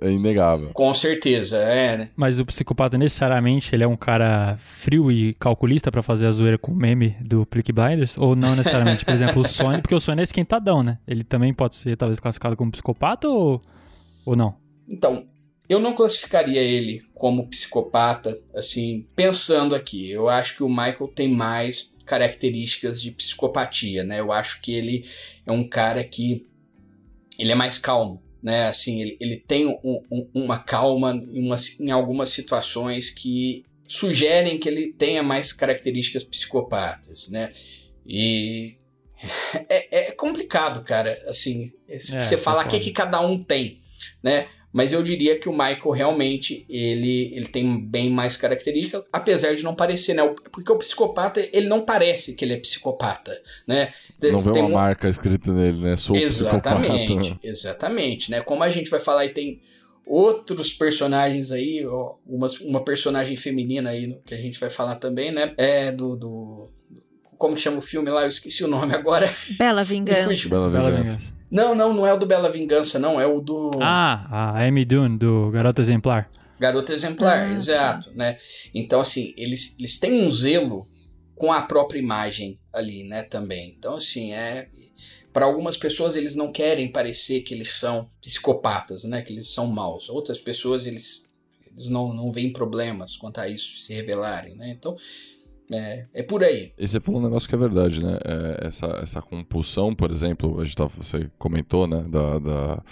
[0.00, 0.70] é, é, inegável.
[0.72, 2.08] Com certeza, é, né?
[2.16, 6.58] Mas o psicopata necessariamente ele é um cara frio e calculista para fazer a zoeira
[6.58, 8.16] com o meme do Plick Blinders?
[8.18, 9.04] Ou não necessariamente?
[9.04, 10.98] Por exemplo, o Sony, porque o Sony é esquentadão, né?
[11.06, 13.62] Ele também pode ser, talvez, classificado como psicopata ou,
[14.26, 14.56] ou não?
[14.88, 15.26] Então,
[15.68, 20.10] eu não classificaria ele como psicopata, assim, pensando aqui.
[20.10, 24.20] Eu acho que o Michael tem mais características de psicopatia, né?
[24.20, 25.08] Eu acho que ele
[25.46, 26.46] é um cara que
[27.38, 28.66] ele é mais calmo, né?
[28.66, 34.58] Assim, ele, ele tem um, um, uma calma em, uma, em algumas situações que sugerem
[34.58, 37.52] que ele tenha mais características psicopatas, né?
[38.06, 38.76] E
[39.68, 43.80] é, é complicado, cara, assim, é, você falar o que, que cada um tem,
[44.22, 44.46] né?
[44.72, 49.62] Mas eu diria que o Michael realmente ele, ele tem bem mais características, apesar de
[49.62, 50.22] não parecer, né?
[50.50, 53.92] Porque o psicopata, ele não parece que ele é psicopata, né?
[54.22, 54.72] Não vê uma um...
[54.72, 55.96] marca escrita nele, né?
[55.96, 57.40] Sou exatamente, psicopata.
[57.46, 58.40] Exatamente, né?
[58.40, 59.60] Como a gente vai falar e tem
[60.06, 65.30] outros personagens aí, ó, uma, uma personagem feminina aí que a gente vai falar também,
[65.30, 65.52] né?
[65.58, 66.70] É do, do
[67.42, 68.22] como que chama o filme lá?
[68.22, 69.28] Eu esqueci o nome agora.
[69.58, 70.48] Bela Vingança.
[70.48, 71.34] Bela Vingança.
[71.50, 73.20] Não, não, não é o do Bela Vingança, não.
[73.20, 73.72] É o do.
[73.80, 76.30] Ah, a Amy Dune, do Garoto Exemplar.
[76.60, 78.36] Garoto Exemplar, ah, exato, né?
[78.72, 80.84] Então, assim, eles, eles têm um zelo
[81.34, 83.74] com a própria imagem ali, né, também.
[83.76, 84.68] Então, assim, é...
[85.32, 89.20] Para algumas pessoas, eles não querem parecer que eles são psicopatas, né?
[89.22, 90.08] Que eles são maus.
[90.08, 91.24] Outras pessoas, eles,
[91.72, 94.70] eles não, não veem problemas quanto a isso se revelarem, né?
[94.70, 94.94] Então,
[95.70, 96.72] é, é por aí.
[96.78, 98.18] E você falou um negócio que é verdade, né?
[98.24, 102.02] É, essa, essa compulsão, por exemplo, a gente tava, você comentou, né?
[102.08, 102.82] Da, da,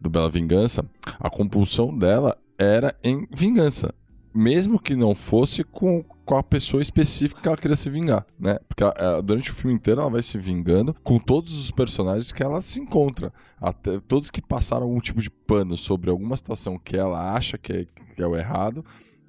[0.00, 0.84] do Bela Vingança.
[1.18, 3.94] A compulsão dela era em vingança.
[4.34, 8.58] Mesmo que não fosse com, com a pessoa específica que ela queria se vingar, né?
[8.68, 12.42] Porque ela, durante o filme inteiro ela vai se vingando com todos os personagens que
[12.42, 13.32] ela se encontra.
[13.58, 17.72] Até, todos que passaram algum tipo de pano sobre alguma situação que ela acha que
[17.72, 18.84] é, que é o errado,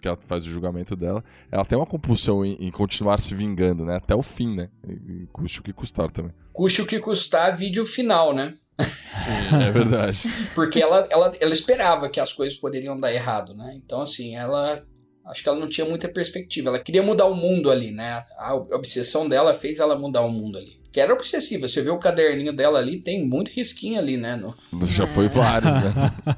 [0.08, 3.84] que ela faz o julgamento dela, ela tem uma compulsão em, em continuar se vingando,
[3.84, 3.98] né?
[3.98, 4.70] Até o fim, né?
[4.88, 6.32] E, custe o que custar também.
[6.54, 8.56] Custe o que custar, vídeo final, né?
[8.80, 10.24] Sim, é verdade.
[10.56, 13.74] Porque ela, ela, ela esperava que as coisas poderiam dar errado, né?
[13.76, 14.84] Então, assim, ela.
[15.26, 16.70] Acho que ela não tinha muita perspectiva.
[16.70, 18.24] Ela queria mudar o mundo ali, né?
[18.38, 20.80] A obsessão dela fez ela mudar o mundo ali.
[20.90, 21.68] Que era obsessiva.
[21.68, 24.38] Você vê o caderninho dela ali, tem muito risquinho ali, né?
[24.38, 24.56] No...
[24.86, 26.14] Já foi vários, né?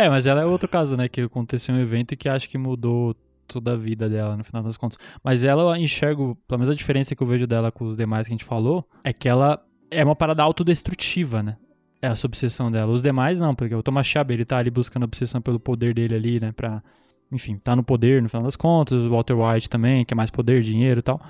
[0.00, 1.08] É, mas ela é outro caso, né?
[1.08, 3.14] Que aconteceu um evento que acho que mudou
[3.46, 4.96] toda a vida dela, no final das contas.
[5.22, 8.26] Mas ela eu enxergo, pelo menos a diferença que eu vejo dela com os demais
[8.26, 11.58] que a gente falou, é que ela é uma parada autodestrutiva, né?
[12.00, 12.90] É essa obsessão dela.
[12.90, 16.14] Os demais não, porque o Thomas Shelby, ele tá ali buscando obsessão pelo poder dele
[16.14, 16.50] ali, né?
[16.50, 16.82] Pra,
[17.30, 18.98] enfim, tá no poder no final das contas.
[19.02, 21.20] O Walter White também, que é mais poder, dinheiro e tal.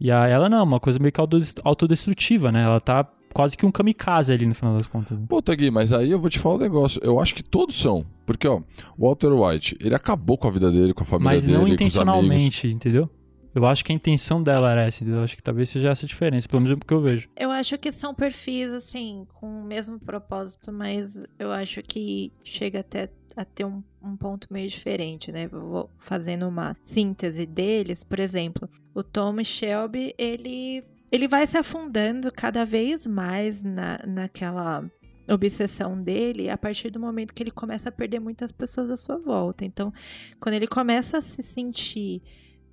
[0.00, 2.62] E a ela não, uma coisa meio que autodest- autodestrutiva, né?
[2.62, 5.18] Ela tá quase que um kamikaze ali no final das contas.
[5.28, 7.00] Pô, Tagui, mas aí eu vou te falar um negócio.
[7.02, 8.04] Eu acho que todos são.
[8.26, 8.60] Porque, ó,
[8.96, 11.60] o Walter White, ele acabou com a vida dele, com a família Mas dele, não
[11.60, 11.84] com os amigos.
[11.86, 13.10] intencionalmente, entendeu?
[13.54, 15.20] Eu acho que a intenção dela era essa, entendeu?
[15.20, 17.28] Eu acho que talvez seja essa a diferença, pelo menos é o que eu vejo.
[17.36, 22.80] Eu acho que são perfis, assim, com o mesmo propósito, mas eu acho que chega
[22.80, 25.48] até a ter um, um ponto meio diferente, né?
[25.48, 28.04] Vou fazendo uma síntese deles.
[28.04, 34.90] Por exemplo, o Tom Shelby, ele, ele vai se afundando cada vez mais na, naquela
[35.28, 39.18] obsessão dele a partir do momento que ele começa a perder muitas pessoas à sua
[39.18, 39.64] volta.
[39.64, 39.92] Então,
[40.40, 42.22] quando ele começa a se sentir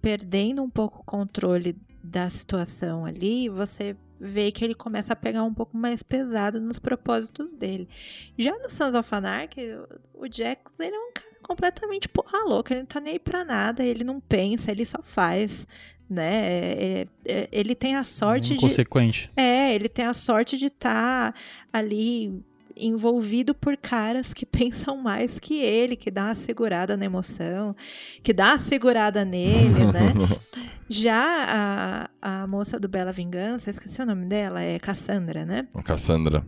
[0.01, 5.43] perdendo um pouco o controle da situação ali, você vê que ele começa a pegar
[5.43, 7.89] um pouco mais pesado nos propósitos dele.
[8.37, 9.71] Já no Sons of Anarchy,
[10.13, 13.43] o Jax, ele é um cara completamente porra louca, ele não tá nem aí pra
[13.43, 15.67] nada, ele não pensa, ele só faz,
[16.09, 16.45] né?
[16.45, 18.55] É- é- Ele tem a sorte de...
[18.55, 19.31] Inconsequente.
[19.35, 21.33] É, ele tem a sorte de estar
[21.71, 22.43] ali
[22.77, 27.75] envolvido por caras que pensam mais que ele, que dá uma segurada na emoção,
[28.21, 30.13] que dá uma segurada nele, né?
[30.89, 35.67] Já a, a moça do Bela Vingança, esqueci o nome dela, é Cassandra, né?
[35.83, 36.45] Cassandra.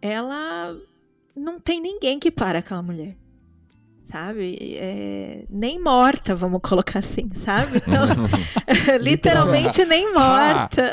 [0.00, 0.76] Ela
[1.34, 3.16] não tem ninguém que para aquela mulher.
[4.06, 4.56] Sabe?
[4.76, 7.78] É, nem morta, vamos colocar assim, sabe?
[7.78, 8.06] Então,
[9.02, 10.92] literalmente nem morta.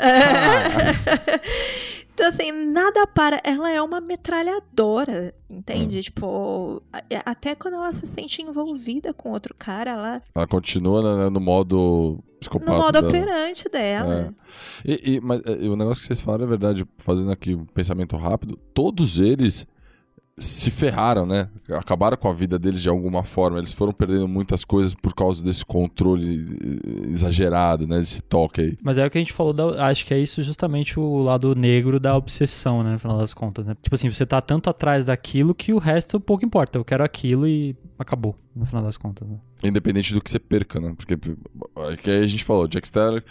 [2.14, 3.40] Então, assim, nada para.
[3.42, 6.00] Ela é uma metralhadora, entende?
[6.00, 10.22] Tipo, a- até quando ela se sente envolvida com outro cara, ela.
[10.32, 12.22] Ela continua né, no modo.
[12.64, 13.08] No modo dela.
[13.08, 14.32] operante dela.
[14.84, 18.16] E, e- mas é, o negócio que vocês falaram é verdade, fazendo aqui um pensamento
[18.16, 19.66] rápido, todos eles
[20.36, 21.48] se ferraram, né?
[21.70, 23.58] Acabaram com a vida deles de alguma forma.
[23.58, 26.44] Eles foram perdendo muitas coisas por causa desse controle
[27.06, 28.00] eh, exagerado, né?
[28.00, 28.78] Desse toque aí.
[28.82, 31.54] Mas é o que a gente falou, da- acho que é isso justamente o lado
[31.54, 33.76] negro da obsessão, né, no final das contas, né?
[33.80, 36.78] Tipo assim, você tá tanto atrás daquilo que o resto pouco importa.
[36.78, 39.36] Eu quero aquilo e acabou, no final das contas, né?
[39.62, 40.92] Independente do que você perca, né?
[40.96, 43.24] Porque é que aí a gente falou, Jack Steller.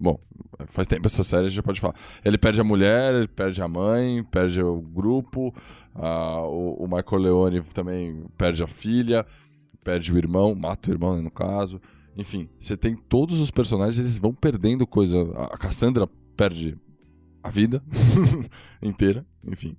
[0.00, 0.18] Bom,
[0.66, 1.94] faz tempo essa série, a gente já pode falar.
[2.24, 5.52] Ele perde a mulher, ele perde a mãe, perde o grupo.
[5.94, 9.26] o, o Michael Leone também perde a filha,
[9.82, 11.80] perde o irmão, mata o irmão, né, no caso.
[12.16, 15.22] Enfim, você tem todos os personagens, eles vão perdendo coisa.
[15.50, 16.76] A Cassandra perde
[17.42, 17.82] a vida
[18.82, 19.76] inteira, enfim.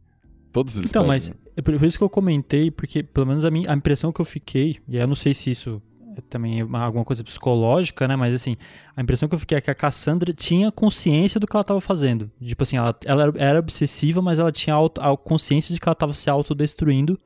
[0.52, 1.36] Todos eles Então, perdem, mas né?
[1.58, 4.26] é por isso que eu comentei, porque pelo menos a, minha, a impressão que eu
[4.26, 5.82] fiquei, e eu não sei se isso
[6.22, 8.16] também é uma- alguma coisa psicológica, né?
[8.16, 8.56] Mas assim,
[8.96, 11.82] a impressão que eu fiquei é que a Cassandra tinha consciência do que ela estava
[11.82, 12.30] fazendo.
[12.42, 15.94] Tipo assim, ela, ela era- obsessiva, mas ela tinha auto, a consciência de que ela
[15.94, 17.20] estava se autodestruindo.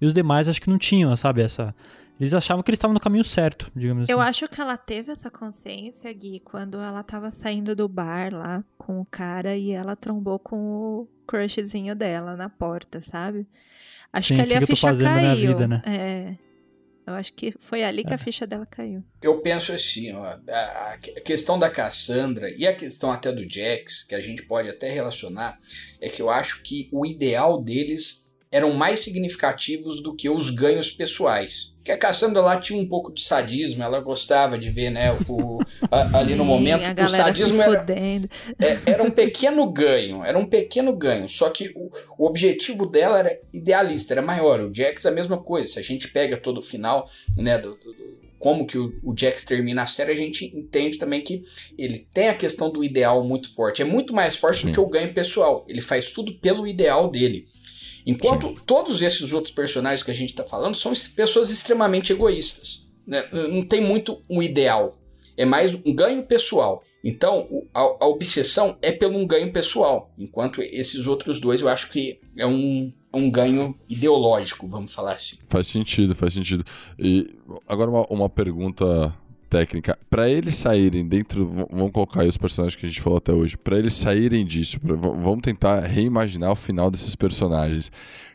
[0.00, 1.40] E os demais acho que não tinham, sabe?
[1.42, 1.74] Essa.
[2.18, 4.12] Eles achavam que eles estavam no caminho certo, digamos assim.
[4.12, 8.64] Eu acho que ela teve essa consciência, Gui, quando ela tava saindo do bar lá
[8.78, 13.46] com o cara e ela trombou com o crushzinho dela na porta, sabe?
[14.10, 15.20] Acho Sim, que ali que a que eu tô ficha caiu.
[15.20, 15.82] minha vida, né?
[15.84, 16.34] É.
[17.06, 19.04] Eu acho que foi ali que a ficha dela caiu.
[19.22, 24.02] Eu penso assim, ó, a, a questão da Cassandra e a questão até do Jax,
[24.02, 25.60] que a gente pode até relacionar,
[26.00, 30.90] é que eu acho que o ideal deles eram mais significativos do que os ganhos
[30.90, 31.74] pessoais.
[31.84, 35.58] Que a Cassandra lá tinha um pouco de sadismo, ela gostava de ver, né, o,
[35.90, 37.84] a- ali no momento, a o sadismo era,
[38.58, 43.18] é, era um pequeno ganho, era um pequeno ganho, só que o, o objetivo dela
[43.20, 44.60] era idealista, era maior.
[44.60, 45.68] O Jax é a mesma coisa.
[45.68, 49.14] Se a gente pega todo o final, né, do, do- do- como que o, o
[49.16, 51.42] Jax termina a série, a gente entende também que
[51.78, 53.80] ele tem a questão do ideal muito forte.
[53.80, 54.66] É muito mais forte Sim.
[54.66, 55.64] do que o ganho pessoal.
[55.66, 57.46] Ele faz tudo pelo ideal dele.
[58.06, 62.86] Enquanto todos esses outros personagens que a gente está falando são es- pessoas extremamente egoístas.
[63.06, 63.24] né?
[63.32, 64.96] Não tem muito um ideal.
[65.36, 66.82] É mais um ganho pessoal.
[67.04, 70.10] Então, a, a obsessão é pelo um ganho pessoal.
[70.18, 75.36] Enquanto esses outros dois eu acho que é um, um ganho ideológico, vamos falar assim.
[75.48, 76.64] Faz sentido, faz sentido.
[76.98, 77.36] E
[77.68, 79.14] agora uma, uma pergunta
[79.48, 79.98] técnica.
[80.10, 83.56] Pra eles saírem dentro, vamos colocar aí os personagens que a gente falou até hoje.
[83.56, 87.90] Pra eles saírem disso, pra- vamos tentar reimaginar o final desses personagens.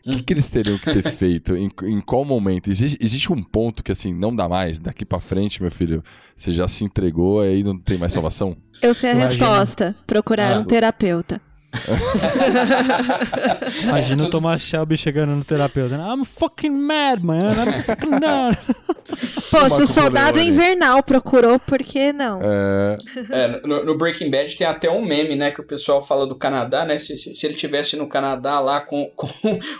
[0.05, 1.55] O que, que eles teriam que ter feito?
[1.55, 2.69] Em, em qual momento?
[2.71, 4.79] Existe, existe um ponto que assim não dá mais.
[4.79, 6.03] Daqui pra frente, meu filho,
[6.35, 8.57] você já se entregou aí não tem mais salvação.
[8.81, 9.45] Eu sei a Imagina.
[9.45, 9.95] resposta.
[10.07, 10.59] Procurar Ah.
[10.59, 11.39] um terapeuta.
[13.83, 15.97] Imagina o Thomas Shelby chegando no terapeuta.
[15.97, 16.03] né?
[16.03, 17.51] I'm fucking mad, man.
[17.53, 18.57] I'm fucking mad.
[19.49, 22.39] Pô, se o soldado invernal procurou, por que não?
[22.41, 22.95] É,
[23.31, 26.35] É, no, no Breaking Bad tem até um meme, né, que o pessoal fala do
[26.35, 26.97] Canadá, né?
[26.97, 29.29] Se, se, se ele tivesse no Canadá lá com, com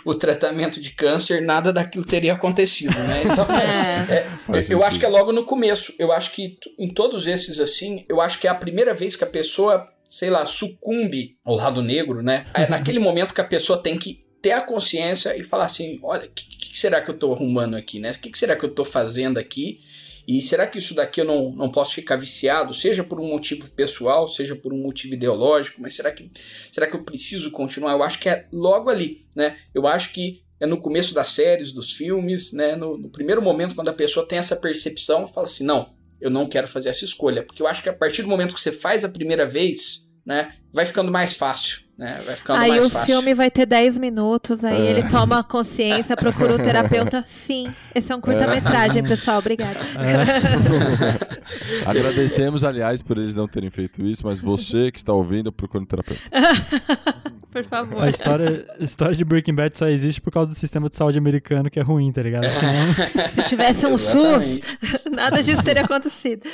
[0.04, 3.22] o tratamento de câncer, nada daquilo teria acontecido, né?
[3.24, 4.18] Então, É.
[4.18, 4.26] é,
[4.70, 5.94] eu acho que é logo no começo.
[5.98, 9.24] Eu acho que em todos esses assim, eu acho que é a primeira vez que
[9.24, 12.46] a pessoa, sei lá, sucumbe ao lado negro, né?
[12.52, 16.26] É naquele momento que a pessoa tem que ter a consciência e falar assim, olha,
[16.26, 18.12] o que, que será que eu tô arrumando aqui, né?
[18.12, 19.80] O que, que será que eu tô fazendo aqui?
[20.28, 23.70] E será que isso daqui eu não, não posso ficar viciado, seja por um motivo
[23.70, 26.30] pessoal, seja por um motivo ideológico, mas será que,
[26.70, 27.92] será que eu preciso continuar?
[27.92, 29.56] Eu acho que é logo ali, né?
[29.74, 32.76] Eu acho que é no começo das séries, dos filmes, né?
[32.76, 36.48] No, no primeiro momento, quando a pessoa tem essa percepção, fala assim, não, eu não
[36.48, 37.44] quero fazer essa escolha.
[37.44, 40.54] Porque eu acho que a partir do momento que você faz a primeira vez, né?
[40.72, 42.20] Vai ficando mais fácil, né?
[42.26, 43.06] Vai ficando Aí mais o fácil.
[43.06, 44.90] filme vai ter 10 minutos, aí É.
[44.90, 47.72] ele toma consciência, procura o terapeuta, fim.
[47.94, 49.78] Esse é um curta-metragem, pessoal, obrigada.
[51.86, 55.86] agradecemos, aliás, por eles não terem feito isso, mas você que está ouvindo, procure um
[55.86, 56.22] terapeuta.
[57.52, 58.02] Por favor.
[58.02, 61.18] A história, a história de Breaking Bad só existe por causa do sistema de saúde
[61.18, 62.46] americano que é ruim, tá ligado?
[62.50, 64.64] Senão- Se tivesse um SUS, Exatamente.
[65.10, 66.48] nada disso teria acontecido.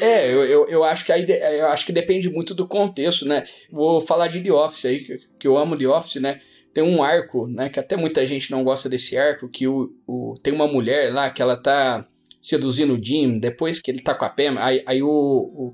[0.00, 1.26] É, eu, eu, eu acho que aí
[1.58, 3.42] eu acho que depende muito do contexto, né?
[3.70, 6.40] Vou falar de The Office aí, que, que eu amo The Office, né?
[6.72, 7.68] Tem um arco, né?
[7.68, 11.28] Que até muita gente não gosta desse arco, que o, o, tem uma mulher lá
[11.30, 12.06] que ela tá
[12.40, 15.72] seduzindo o Jim, depois que ele tá com a Pam, aí, aí o,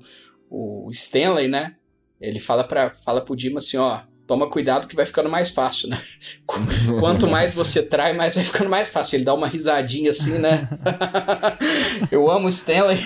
[0.49, 1.75] o, o Stanley, né?
[2.19, 5.89] Ele fala, pra, fala pro Jim assim, ó, toma cuidado que vai ficando mais fácil,
[5.89, 5.99] né?
[6.45, 6.61] Qu-
[7.01, 9.17] Quanto mais você trai, mais vai ficando mais fácil.
[9.17, 10.69] Ele dá uma risadinha assim, né?
[12.09, 12.97] eu amo o Stanley.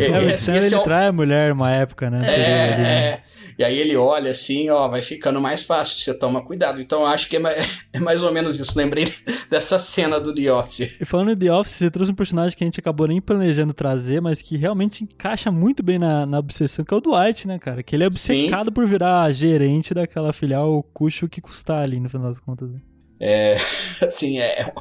[0.00, 2.20] É, Esse- esse ele é o- trai a mulher uma época, né?
[2.24, 2.84] É, né?
[3.06, 3.20] é.
[3.60, 6.80] E aí ele olha assim, ó, vai ficando mais fácil, você toma cuidado.
[6.80, 8.72] Então eu acho que é mais, é mais ou menos isso.
[8.74, 9.12] Lembrei
[9.50, 10.96] dessa cena do The Office.
[10.98, 13.74] E falando de The Office, você trouxe um personagem que a gente acabou nem planejando
[13.74, 17.58] trazer, mas que realmente encaixa muito bem na, na obsessão, que é o Dwight, né,
[17.58, 17.82] cara?
[17.82, 22.08] Que ele é obcecado por virar gerente daquela filial, custe o que custar ali, no
[22.08, 22.70] final das contas.
[22.70, 22.80] né?
[23.20, 23.56] É,
[24.02, 24.72] assim, é,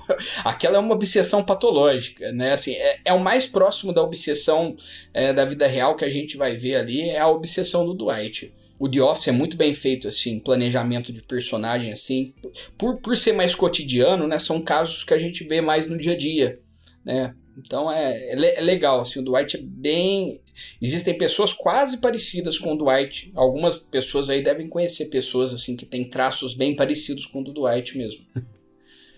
[0.45, 2.53] aquela é uma obsessão patológica, né?
[2.53, 4.77] Assim, é, é o mais próximo da obsessão
[5.13, 8.57] é, da vida real que a gente vai ver ali, é a obsessão do Dwight.
[8.79, 12.33] O The Office é muito bem feito, assim, planejamento de personagem, assim,
[12.77, 14.39] por, por ser mais cotidiano, né?
[14.39, 16.59] São casos que a gente vê mais no dia a dia,
[17.03, 17.35] né?
[17.57, 20.39] Então é, é, é legal, assim, o Dwight é bem...
[20.81, 23.31] Existem pessoas quase parecidas com o Dwight.
[23.35, 27.53] Algumas pessoas aí devem conhecer pessoas, assim, que têm traços bem parecidos com o do
[27.53, 28.25] Dwight mesmo.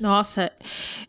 [0.01, 0.51] Nossa,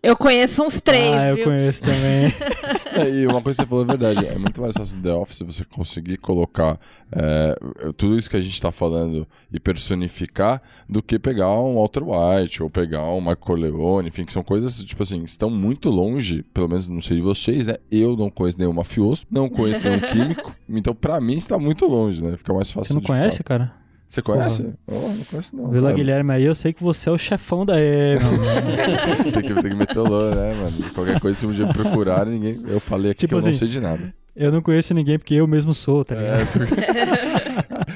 [0.02, 1.44] eu conheço uns três, ah, eu viu?
[1.46, 2.30] conheço também.
[2.94, 4.26] É, e uma coisa que você falou é verdade.
[4.26, 6.78] É muito mais fácil The Office você conseguir colocar
[7.10, 7.56] é,
[7.96, 12.62] tudo isso que a gente está falando e personificar do que pegar um Walter White
[12.62, 16.68] ou pegar um Michael Corleone, enfim, que são coisas, tipo assim, estão muito longe, pelo
[16.68, 17.76] menos não sei de vocês, né?
[17.90, 22.22] Eu não conheço nenhum mafioso, não conheço nenhum químico, então pra mim está muito longe,
[22.22, 22.36] né?
[22.36, 23.46] Fica mais fácil Você não de conhece, fato.
[23.46, 23.72] cara?
[24.12, 24.74] Você conhece?
[24.86, 25.70] Oh, não conheço não.
[25.70, 25.94] Vila cara.
[25.94, 28.30] Guilherme aí, eu sei que você é o chefão da E, irmão.
[29.24, 30.90] tem, que, tem que meter o louco, né, mano?
[30.94, 32.62] Qualquer coisa, se um dia me procurar, ninguém.
[32.68, 34.14] Eu falei aqui Tipo que eu não assim, sei de nada.
[34.36, 36.42] Eu não conheço ninguém porque eu mesmo sou, tá ligado?
[36.42, 36.58] É, se-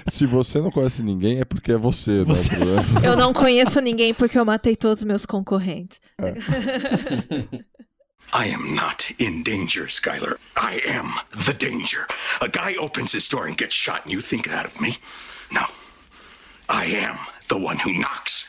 [0.10, 2.64] se você não conhece ninguém, é porque é você, Você- né?
[3.04, 6.00] Eu não conheço ninguém porque eu matei todos os meus concorrentes.
[8.32, 10.38] I am not in danger, Skylar.
[10.56, 11.12] I am
[11.44, 12.06] the danger.
[12.40, 14.96] A guy opens his door and gets shot, and you think that of me?
[15.52, 15.66] No.
[16.68, 18.46] I am the one who knocks.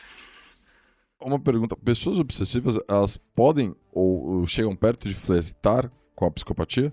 [1.20, 6.92] Uma pergunta: pessoas obsessivas, elas podem ou, ou chegam perto de flertar com a psicopatia?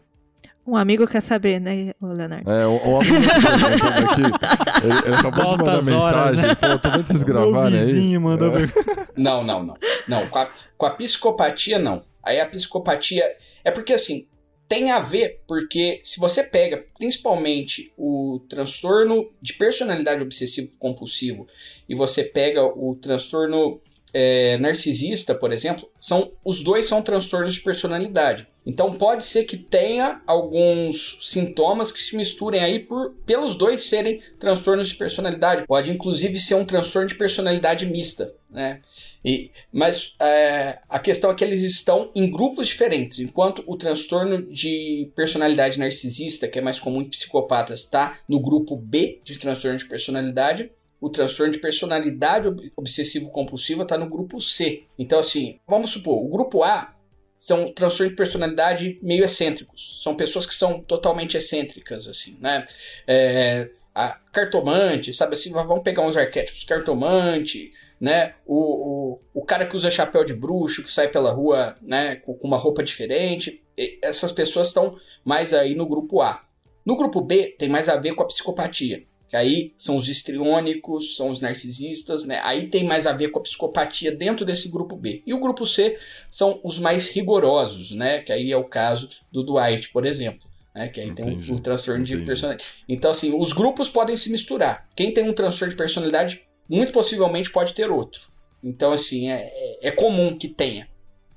[0.68, 2.52] Um amigo quer saber, né, o Leonardo?
[2.52, 6.48] É, o, o amigo que tá aqui, ele, ele acabou de mandar mensagem, né?
[6.48, 8.18] ele falou, tô vendo vocês gravarem aí.
[8.18, 8.66] mandou É.
[8.66, 8.74] ver-
[9.16, 9.78] Não, não, não.
[10.08, 12.04] Não, com a, com a psicopatia, não.
[12.24, 13.24] Aí a psicopatia.
[13.64, 14.28] É porque assim,
[14.68, 21.48] tem a ver, porque se você pega principalmente o transtorno de personalidade obsessivo-compulsivo
[21.88, 23.80] e você pega o transtorno
[24.14, 28.48] é, narcisista, por exemplo, são os dois são transtornos de personalidade.
[28.66, 34.22] Então pode ser que tenha alguns sintomas que se misturem aí por pelos dois serem
[34.40, 35.68] transtornos de personalidade.
[35.68, 38.82] Pode inclusive ser um transtorno de personalidade mista, né?
[39.24, 43.20] E, mas é, a questão é que eles estão em grupos diferentes.
[43.20, 48.76] Enquanto o transtorno de personalidade narcisista, que é mais comum em psicopatas, está no grupo
[48.76, 54.84] B de transtorno de personalidade, o transtorno de personalidade ob- obsessivo-compulsiva está no grupo C.
[54.98, 56.95] Então, assim, vamos supor, o grupo A
[57.38, 60.00] são transtornos de personalidade meio excêntricos.
[60.02, 62.66] São pessoas que são totalmente excêntricas, assim, né?
[63.08, 66.64] É, a cartomante, sabe assim, vamos pegar uns arquétipos.
[66.64, 68.36] Cartomante, né?
[68.46, 72.16] O, o, o cara que usa chapéu de bruxo, que sai pela rua, né?
[72.16, 73.64] Com, com uma roupa diferente.
[74.02, 76.44] Essas pessoas estão mais aí no grupo A.
[76.86, 79.04] No grupo B tem mais a ver com a psicopatia.
[79.36, 82.40] Que aí são os histriônicos, são os narcisistas, né?
[82.42, 85.22] Aí tem mais a ver com a psicopatia dentro desse grupo B.
[85.28, 88.20] E o grupo C são os mais rigorosos, né?
[88.20, 90.48] Que aí é o caso do Dwight, por exemplo.
[90.74, 90.88] Né?
[90.88, 92.22] Que aí Entendi, tem um, um transtorno entendi.
[92.22, 92.70] de personalidade.
[92.88, 94.88] Então, assim, os grupos podem se misturar.
[94.96, 98.22] Quem tem um transtorno de personalidade, muito possivelmente pode ter outro.
[98.64, 100.88] Então, assim, é, é- é comum que tenha,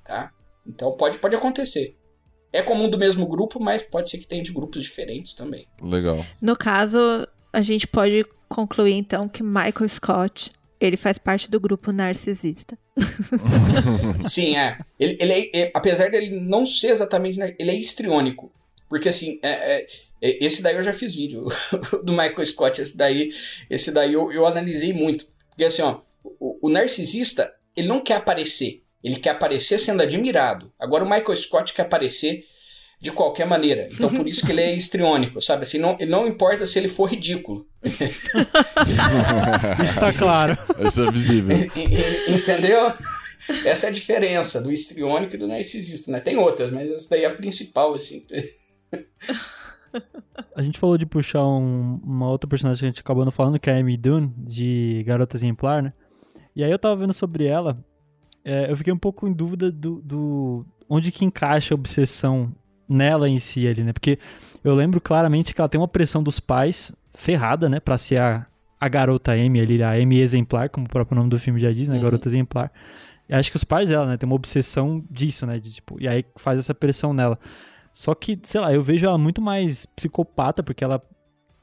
[0.05, 0.31] tá?
[0.65, 1.97] Então, pode, pode acontecer.
[2.53, 5.67] É comum do mesmo grupo, mas pode ser que tenha de grupos diferentes também.
[5.83, 6.25] Legal.
[6.41, 7.27] No caso,
[7.59, 12.79] a gente pode concluir então que Michael Scott, ele faz parte do grupo narcisista.
[14.29, 14.79] Sim, é.
[14.99, 17.39] Ele, ele é, é- apesar dele não ser exatamente.
[17.59, 18.53] Ele é histriônico.
[18.89, 19.87] Porque assim, é- é-
[20.23, 21.47] é- esse daí eu já fiz vídeo
[22.05, 22.81] do Michael Scott.
[22.81, 23.31] Esse daí,
[23.69, 25.27] esse daí eu, eu analisei muito.
[25.51, 28.83] Porque assim, ó, o, o narcisista, ele não quer aparecer.
[29.03, 30.73] Ele quer aparecer sendo admirado.
[30.79, 32.45] Agora o Michael Scott quer aparecer
[33.01, 33.89] de qualquer maneira.
[33.93, 35.63] Então por isso que ele é histriônico, sabe?
[35.63, 37.67] Assim, não, não importa se ele for ridículo.
[39.85, 40.57] Está claro.
[40.87, 41.57] Isso é visível.
[42.29, 42.93] Entendeu?
[43.65, 46.21] Essa é a diferença do histriônico e do narcisista, né?
[46.21, 48.25] Tem outras, mas essa daí é a principal, assim.
[50.55, 53.59] A gente falou de puxar um- uma outra personagem que a gente acabou não falando,
[53.59, 55.93] que é a Amy Dunn, de Garota Exemplar, né?
[56.55, 57.79] E aí eu tava vendo sobre ela,
[58.45, 62.53] é, eu fiquei um pouco em dúvida do, do- onde que encaixa a obsessão
[62.89, 63.93] nela em si ali, né?
[63.93, 64.19] Porque
[64.65, 67.81] eu lembro claramente que ela tem uma pressão dos pais ferrada, né?
[67.81, 68.47] Pra ser a,
[68.81, 71.89] a garota Amy ali, a Amy exemplar, como o próprio nome do filme já diz,
[71.89, 71.97] né?
[71.97, 72.03] Uhum.
[72.03, 72.73] Garota exemplar.
[73.29, 74.17] E acho que os pais dela, né?
[74.17, 75.59] Tem uma obsessão disso, né?
[75.59, 77.39] De, tipo, e aí faz essa pressão nela.
[77.93, 81.03] Só que, sei lá, eu vejo ela muito mais psicopata, porque ela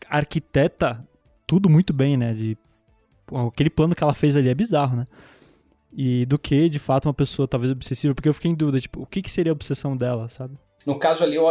[0.09, 1.03] arquiteta
[1.47, 2.33] tudo muito bem, né?
[2.33, 2.57] De,
[3.47, 5.07] aquele plano que ela fez ali é bizarro, né?
[5.97, 9.01] E do que, de fato, uma pessoa talvez obsessiva, porque eu fiquei em dúvida, tipo,
[9.01, 10.57] o que, que seria a obsessão dela, sabe?
[10.85, 11.45] No caso ali, eu,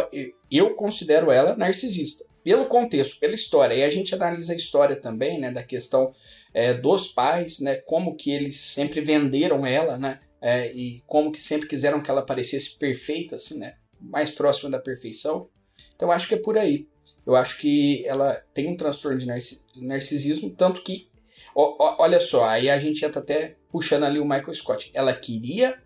[0.50, 2.24] eu considero ela narcisista.
[2.42, 3.74] Pelo contexto, pela história.
[3.74, 5.50] E a gente analisa a história também, né?
[5.50, 6.12] Da questão
[6.52, 7.76] é, dos pais, né?
[7.76, 10.20] Como que eles sempre venderam ela, né?
[10.44, 13.76] é, e como que sempre quiseram que ela parecesse perfeita, assim, né?
[13.98, 15.48] Mais próxima da perfeição.
[15.96, 16.86] Então acho que é por aí.
[17.26, 21.08] Eu acho que ela tem um transtorno de narci- narcisismo, tanto que,
[21.54, 24.90] ó- ó- olha só, aí a gente entra até puxando ali o Michael Scott.
[24.92, 25.82] Ela queria,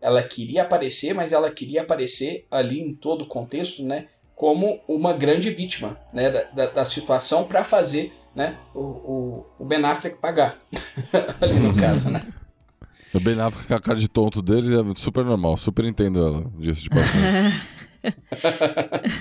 [0.00, 4.06] ela queria aparecer, mas ela queria aparecer ali em todo o contexto, né?
[4.34, 6.30] Como uma grande vítima, né?
[6.30, 8.56] Da, da, da situação para fazer, né?
[8.74, 10.58] O, o, o Ben Affleck pagar,
[11.40, 12.22] ali no caso, né?
[13.12, 16.44] O Ben Affleck com a cara de tonto dele é super normal, super entendo ela,
[16.56, 17.52] disse de passagem.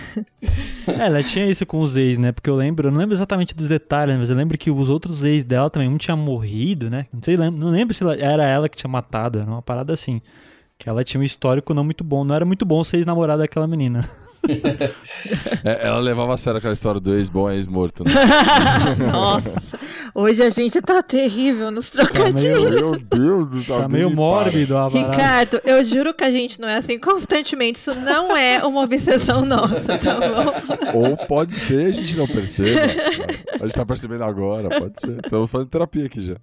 [0.87, 2.31] É, ela tinha isso com os ex, né?
[2.31, 5.23] Porque eu lembro, eu não lembro exatamente dos detalhes, mas eu lembro que os outros
[5.23, 7.05] ex dela também, um tinha morrido, né?
[7.11, 10.21] Não sei, não lembro se ela- era ela que tinha matado, era uma parada assim.
[10.79, 12.23] Que ela tinha um histórico não muito bom.
[12.23, 14.07] Não era muito bom ser ex-namorada daquela menina.
[15.65, 18.11] É, ela levava a sério aquela história do ex-bom e ex-morto, né?
[19.11, 19.61] Nossa,
[20.15, 22.69] hoje a gente tá terrível nos trocadilhos.
[22.69, 23.81] Meu Deus do céu.
[23.81, 24.87] Tá meio me mórbido a.
[24.87, 27.79] Ricardo, eu juro que a gente não é assim constantemente.
[27.79, 30.97] Isso não é uma obsessão nossa, tá bom?
[30.97, 32.79] Ou pode ser, a gente não perceba.
[33.59, 35.19] A gente tá percebendo agora, pode ser.
[35.21, 36.37] Estamos fazendo terapia aqui já.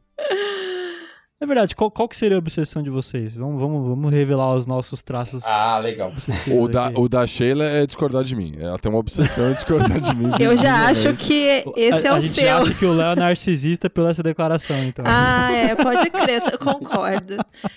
[1.39, 3.37] É verdade, qual, qual que seria a obsessão de vocês?
[3.37, 6.11] Vamos, vamos, vamos revelar os nossos traços Ah, legal.
[6.51, 6.99] O da, aqui.
[6.99, 8.55] o da Sheila é discordar de mim.
[8.59, 10.31] Ela tem uma obsessão em discordar de mim.
[10.41, 12.57] Eu já acho que esse a, é a o gente seu.
[12.57, 15.05] acha que o Léo é narcisista pela essa declaração, então.
[15.07, 17.37] Ah, é, pode crer, eu concordo.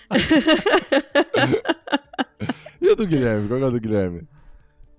[2.82, 3.46] E o do Guilherme?
[3.50, 4.22] Qual é o do Guilherme?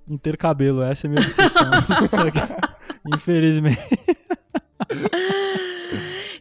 [0.06, 1.70] Intercabelo, essa é a minha obsessão.
[2.12, 3.80] Só que, infelizmente.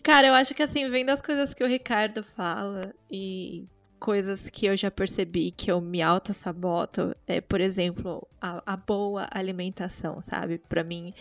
[0.10, 3.68] Cara, eu acho que assim, vendo as coisas que o Ricardo fala e
[4.00, 9.28] coisas que eu já percebi que eu me auto-saboto, é, por exemplo, a, a boa
[9.30, 10.58] alimentação, sabe?
[10.68, 11.14] Pra mim,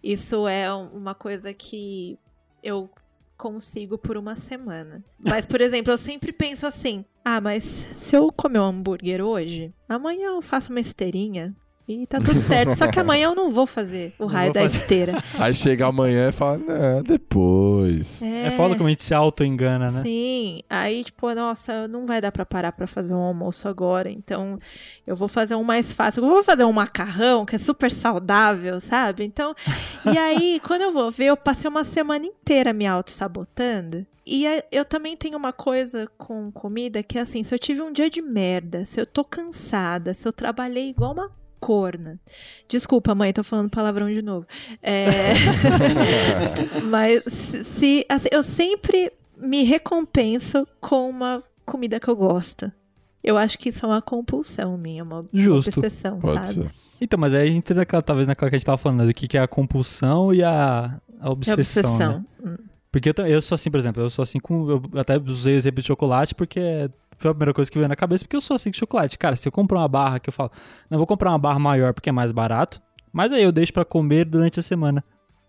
[0.00, 2.16] isso é um- uma coisa que
[2.62, 2.88] eu
[3.36, 5.02] consigo por uma semana.
[5.18, 9.74] Mas, por exemplo, eu sempre penso assim: ah, mas se eu comer um hambúrguer hoje,
[9.88, 11.52] amanhã eu faço uma esteirinha.
[11.88, 12.74] E tá tudo certo.
[12.74, 14.78] Só que amanhã eu não vou fazer o raio da fazer.
[14.78, 15.22] esteira.
[15.38, 18.22] Aí chega amanhã e fala, não, depois.
[18.22, 20.02] É foda como a gente se auto-engana, né?
[20.02, 24.58] Sim, aí tipo, nossa, não vai dar pra parar pra fazer um almoço agora, então
[25.06, 26.24] eu vou fazer um mais fácil.
[26.24, 29.24] Eu vou fazer um macarrão que é super saudável, sabe?
[29.24, 29.54] Então,
[30.04, 34.04] e aí, quando eu vou ver, eu passei uma semana inteira me auto-sabotando.
[34.26, 37.80] E é- eu também tenho uma coisa com comida que é assim, se eu tive
[37.80, 41.30] um dia de merda, se eu tô cansada, se eu trabalhei igual uma
[41.60, 42.18] corna.
[42.68, 44.46] Desculpa, mãe, tô falando palavrão de novo.
[44.82, 45.34] É...
[46.90, 47.22] Mas
[47.64, 52.70] se, assim, eu sempre me recompenso com uma comida que eu gosto.
[53.22, 55.80] Eu acho que isso é uma compulsão minha, uma Justo.
[55.80, 56.68] obsessão, Pode sabe?
[56.68, 56.70] ser.
[57.00, 59.06] Então, mas aí a gente entra naquela, talvez naquela que a gente tava falando, né,
[59.06, 61.92] do que, que é a compulsão e a, a obsessão.
[61.92, 61.98] obsessão.
[61.98, 62.24] né?
[62.44, 62.56] Hum.
[62.90, 64.70] Porque eu, eu sou assim, por exemplo, eu sou assim com.
[64.70, 66.88] Eu até usei o exemplo de chocolate porque
[67.18, 69.18] foi a primeira coisa que veio na cabeça, porque eu sou assim com chocolate.
[69.18, 70.50] Cara, se eu comprar uma barra que eu falo,
[70.90, 72.80] não, vou comprar uma barra maior porque é mais barato,
[73.12, 75.02] mas aí eu deixo pra comer durante a semana.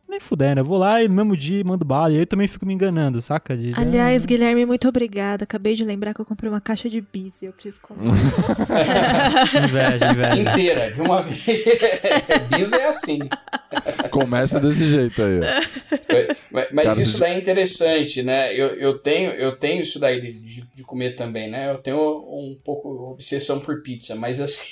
[0.09, 2.11] Nem fudendo, eu vou lá e no mesmo dia mando bala.
[2.11, 3.57] E aí eu também fico me enganando, saca?
[3.57, 5.43] De- Aliás, Guilherme, muito obrigada.
[5.43, 8.05] Acabei de lembrar que eu comprei uma caixa de bis e eu preciso comprar.
[9.63, 10.39] inveja, inveja.
[10.51, 11.43] Inteira, de uma vez.
[12.55, 13.19] Bis é assim.
[14.09, 15.39] Começa desse jeito aí.
[15.39, 15.43] ó.
[16.51, 18.53] Mas, mas Cara, isso daí é interessante, né?
[18.53, 21.69] Eu, eu, tenho, eu tenho isso daí de, de- de comer também, né?
[21.69, 24.65] Eu tenho um pouco obsessão por pizza, mas assim.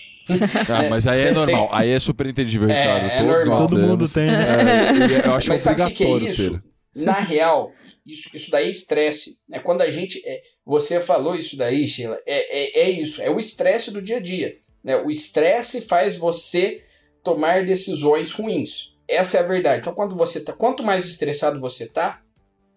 [0.69, 1.69] Ah, mas aí é Tem- normal.
[1.71, 3.05] Aí é super entendível, É, Ricardo.
[3.05, 3.67] é Todos normal.
[3.67, 4.45] Todo mundo tem, né?
[4.47, 6.61] É, e eu acho Mas sabe o que, é obrigatório isso?
[6.95, 7.03] ter.
[7.03, 7.71] Na real,
[8.05, 9.37] isso, isso daí é estresse.
[9.47, 9.59] Né?
[9.59, 10.21] Quando a gente.
[10.25, 14.17] é, você falou isso daí, Sheila, é, é, é isso, é o estresse do dia
[14.17, 14.55] a dia.
[14.83, 14.95] Né?
[14.95, 16.81] O estresse faz você
[17.23, 18.93] tomar decisões ruins.
[19.07, 19.81] Essa é a verdade.
[19.81, 22.21] Então, quando você tá, quanto mais estressado você tá,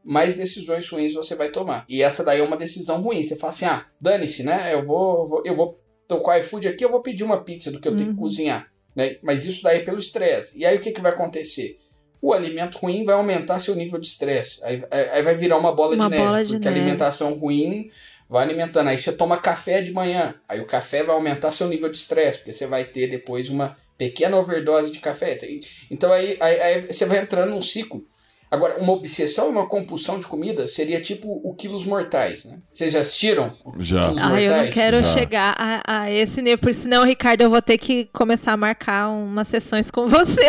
[0.04, 1.84] mais decisões ruins você vai tomar.
[1.88, 3.22] E essa daí é uma decisão ruim.
[3.22, 4.72] Você fala assim: ah, dane-se, né?
[4.74, 5.78] Eu vou, vou- eu vou
[6.08, 8.16] tô com o iFood aqui, eu vou pedir uma pizza do que eu tenho que
[8.16, 8.20] Uhum.
[8.22, 8.66] cozinhar.
[8.96, 9.16] Né?
[9.22, 10.58] Mas isso daí é pelo estresse.
[10.58, 11.78] E aí o que, que vai acontecer?
[12.20, 14.58] O alimento ruim vai aumentar seu nível de estresse.
[14.64, 16.24] Aí, aí- vai virar uma bola Uma de neve.
[16.24, 16.82] bola de porque a neve.
[16.82, 17.90] alimentação ruim
[18.28, 18.88] vai alimentando.
[18.88, 20.34] Aí você toma café de manhã.
[20.48, 23.76] Aí o café vai aumentar seu nível de estresse, porque você vai ter depois uma
[23.96, 25.38] pequena overdose de café.
[25.90, 28.04] Então aí, aí- aí você vai entrando num ciclo.
[28.50, 32.58] Agora, uma obsessão e uma compulsão de comida seria tipo o Quilos Mortais, né?
[32.72, 33.54] Vocês já assistiram?
[33.78, 34.08] Já.
[34.08, 34.74] Quilos Ai, eu não Mortais?
[34.74, 35.12] quero Já.
[35.12, 39.10] chegar a, a esse nível, porque senão, Ricardo, eu vou ter que começar a marcar
[39.10, 40.46] umas sessões com você.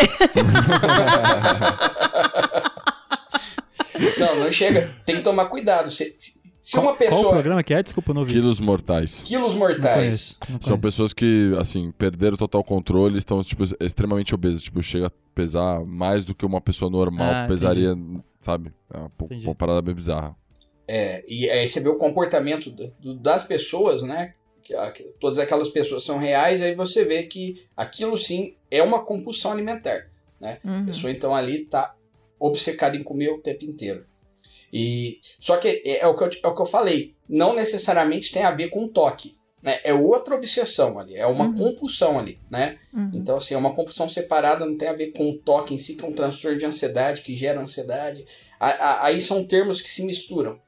[4.18, 4.90] Não, não chega.
[5.04, 5.90] Tem que tomar cuidado.
[5.90, 6.14] Se,
[6.60, 7.32] se- Qual, uma qual o pessoa...
[7.32, 7.82] programa que é?
[7.82, 8.34] Desculpa, não ouvi.
[8.34, 9.22] Quilos mortais.
[9.22, 9.94] Quilos Não Mortais.
[9.94, 10.78] conheço, não São conheço.
[10.80, 14.62] pessoas que, assim, perderam total controle, estão, tipo, extremamente obesas.
[14.62, 17.94] Tipo, chega a pesar mais do que uma pessoa normal Ah, pesaria,
[18.40, 18.72] sabe?
[18.92, 19.46] É uma, Entendi.
[19.46, 20.36] uma parada bem bizarra.
[20.86, 24.34] É, e aí você vê o comportamento do- das pessoas, né?
[24.62, 28.82] Que, a- que todas aquelas pessoas são reais, aí você vê que aquilo sim é
[28.82, 30.08] uma compulsão alimentar.
[30.42, 30.86] A Uhum.
[30.86, 31.94] pessoa então ali tá
[32.38, 34.04] obcecada em comer o tempo inteiro.
[34.72, 38.30] E só que é, é o que eu, é o que eu falei, não necessariamente
[38.32, 39.78] tem a ver com toque, né?
[39.84, 41.54] É outra obsessão ali, é uma Uhum.
[41.54, 42.78] compulsão ali, né?
[42.94, 43.10] Uhum.
[43.14, 45.96] Então assim, é uma compulsão separada, não tem a ver com o toque em si,
[45.96, 48.24] que é um transtorno de ansiedade que gera ansiedade.
[48.58, 50.58] A- a- Aí são termos que se misturam.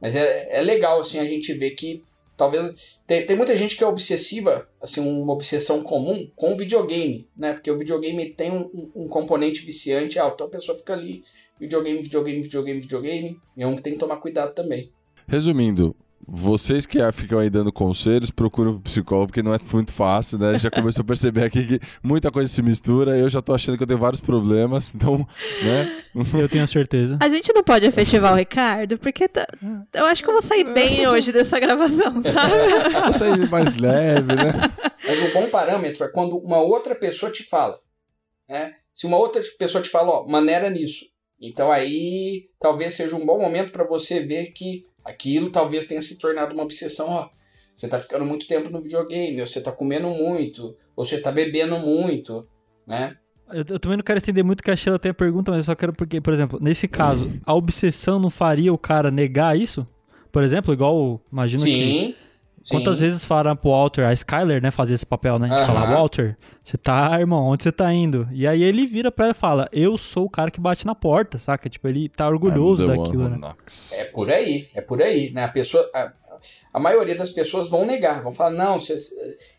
[0.00, 2.02] Mas é, é legal assim a gente ver que
[2.36, 7.28] talvez tem, tem muita gente que é obsessiva, assim, uma obsessão comum com o videogame,
[7.36, 7.52] né?
[7.52, 11.22] Porque o videogame tem um, um- um componente viciante alto, então a pessoa fica ali,
[11.58, 14.90] videogame, videogame, videogame, videogame, e é um que tem que tomar cuidado também.
[15.26, 15.96] Resumindo,
[16.26, 20.56] vocês que ficam aí dando conselhos, procurem um psicólogo, porque não é muito fácil, né?
[20.56, 23.16] Já começou a perceber aqui que muita coisa se mistura.
[23.18, 25.18] Eu já tô achando que eu tenho vários problemas, então,
[25.62, 26.02] né?
[26.38, 27.18] Eu tenho certeza.
[27.20, 29.46] A gente não pode efetivar o Ricardo, porque tá-
[29.92, 33.00] eu acho que eu vou sair bem hoje dessa gravação, sabe?
[33.04, 34.52] Vou sair mais leve, né?
[35.06, 37.78] Mas um bom parâmetro é quando uma outra pessoa te fala,
[38.48, 38.72] né?
[38.94, 41.04] Se uma outra pessoa te fala, ó, maneira nisso,
[41.48, 46.16] então aí talvez seja um bom momento para você ver que aquilo talvez tenha se
[46.16, 47.28] tornado uma obsessão, ó.
[47.76, 51.32] Você tá ficando muito tempo no videogame, ou você tá comendo muito, ou você tá
[51.32, 52.46] bebendo muito,
[52.86, 53.16] né?
[53.52, 55.64] Eu, eu também não quero estender muito que a Sheila tem a pergunta, mas eu
[55.64, 59.86] só quero porque, por exemplo, nesse caso, a obsessão não faria o cara negar isso?
[60.32, 62.16] Por exemplo, igual, imagina que...
[62.64, 62.76] Sim.
[62.76, 65.48] Quantas vezes falaram pro Walter, a Skyler, né, fazia esse papel, né?
[65.50, 65.66] Aham.
[65.66, 68.26] falar, Walter, você tá, irmão, onde você tá indo?
[68.32, 70.94] E aí ele vira pra ela e fala, eu sou o cara que bate na
[70.94, 71.68] porta, saca?
[71.68, 73.36] Tipo, ele tá orgulhoso one daquilo, né?
[73.36, 73.92] knocks.
[73.92, 75.44] É por aí, é por aí, né?
[75.44, 76.10] A pessoa, a,
[76.72, 78.96] a maioria das pessoas vão negar, vão falar não, você,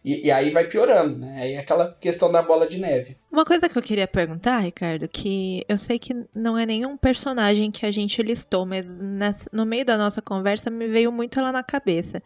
[0.04, 1.38] e, e aí vai piorando, né?
[1.44, 3.18] Aí é aquela questão da bola de neve.
[3.32, 7.70] Uma coisa que eu queria perguntar, Ricardo, que eu sei que não é nenhum personagem
[7.70, 11.52] que a gente listou, mas nessa- no meio da nossa conversa me veio muito lá
[11.52, 12.20] na cabeça.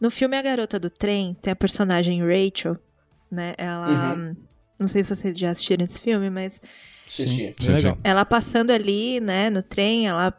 [0.00, 2.76] No filme A Garota do Trem, tem a personagem Rachel,
[3.30, 3.54] né?
[3.56, 4.34] Ela.
[4.78, 6.60] Não sei se vocês já assistiram esse filme, mas
[7.62, 7.94] legal.
[7.94, 8.00] sim.
[8.04, 10.34] ela passando ali, né, no trem, ela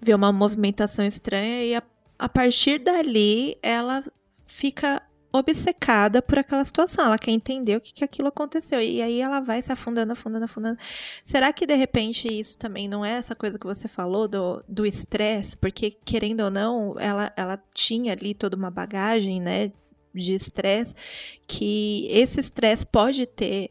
[0.00, 1.82] vê uma movimentação estranha e a,
[2.18, 4.04] a partir dali ela
[4.44, 5.02] fica
[5.32, 7.04] obcecada por aquela situação.
[7.04, 8.80] Ela quer entender o que, que aquilo aconteceu.
[8.80, 10.78] E aí ela vai se afundando, afundando, afundando.
[11.24, 15.56] Será que de repente isso também não é essa coisa que você falou do estresse?
[15.56, 19.72] Porque, querendo ou não, ela, ela tinha ali toda uma bagagem, né?
[20.14, 20.94] De estresse,
[21.46, 23.70] que esse estresse pode ter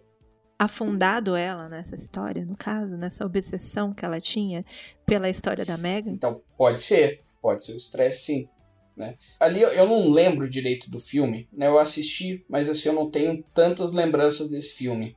[0.58, 4.64] afundado ela nessa história, no caso, nessa obsessão que ela tinha
[5.06, 6.12] pela história da Megan?
[6.12, 7.22] Então, pode ser.
[7.42, 8.50] Pode ser o estresse, sim.
[8.98, 9.16] Né?
[9.40, 11.68] Ali eu, não lembro direito do filme, né?
[11.68, 15.16] Eu assisti, mas assim, eu não tenho tantas lembranças desse filme.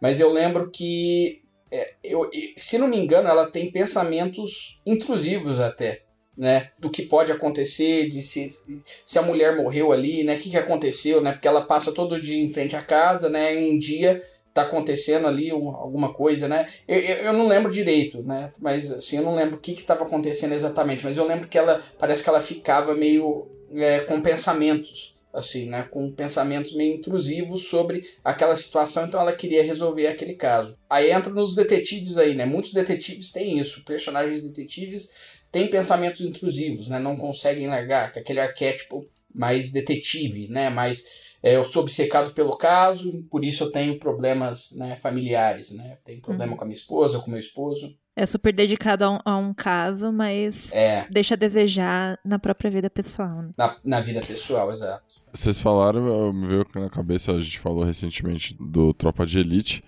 [0.00, 6.02] Mas eu lembro que, é, eu, se não me engano, ela tem pensamentos intrusivos até,
[6.36, 6.70] né?
[6.80, 8.48] Do que pode acontecer, de se,
[9.06, 10.34] se a mulher morreu ali, né?
[10.34, 11.30] O que, que aconteceu, né?
[11.30, 13.54] Porque ela passa todo dia em frente à casa, né?
[13.54, 14.20] E um dia
[14.52, 16.68] tá acontecendo ali um, alguma coisa, né?
[16.86, 18.52] Eu, eu, eu, não lembro direito, né?
[18.60, 21.58] Mas assim, eu não lembro o que que tava acontecendo exatamente, mas eu lembro que
[21.58, 25.88] ela parece que ela ficava meio é, com pensamentos, assim, né?
[25.90, 30.76] Com pensamentos meio intrusivos sobre aquela situação, então ela queria resolver aquele caso.
[30.88, 32.44] Aí entra nos detetives aí, né?
[32.44, 35.10] Muitos detetives têm isso, personagens detetives
[35.50, 36.98] têm pensamentos intrusivos, né?
[36.98, 40.68] Não conseguem largar, é aquele arquétipo mais detetive, né?
[40.68, 45.98] Mais é, eu sou obcecado pelo caso, por isso eu tenho problemas né, familiares, né?
[46.04, 46.58] Tenho problema uhum.
[46.58, 47.96] com a minha esposa, com o meu esposo.
[48.14, 51.06] É super dedicado a um, a um caso, mas é.
[51.10, 53.42] deixa a desejar na própria vida pessoal.
[53.42, 53.50] Né?
[53.56, 55.16] Na, na vida pessoal, exato.
[55.32, 59.82] Vocês falaram, me veio na cabeça, a gente falou recentemente do Tropa de Elite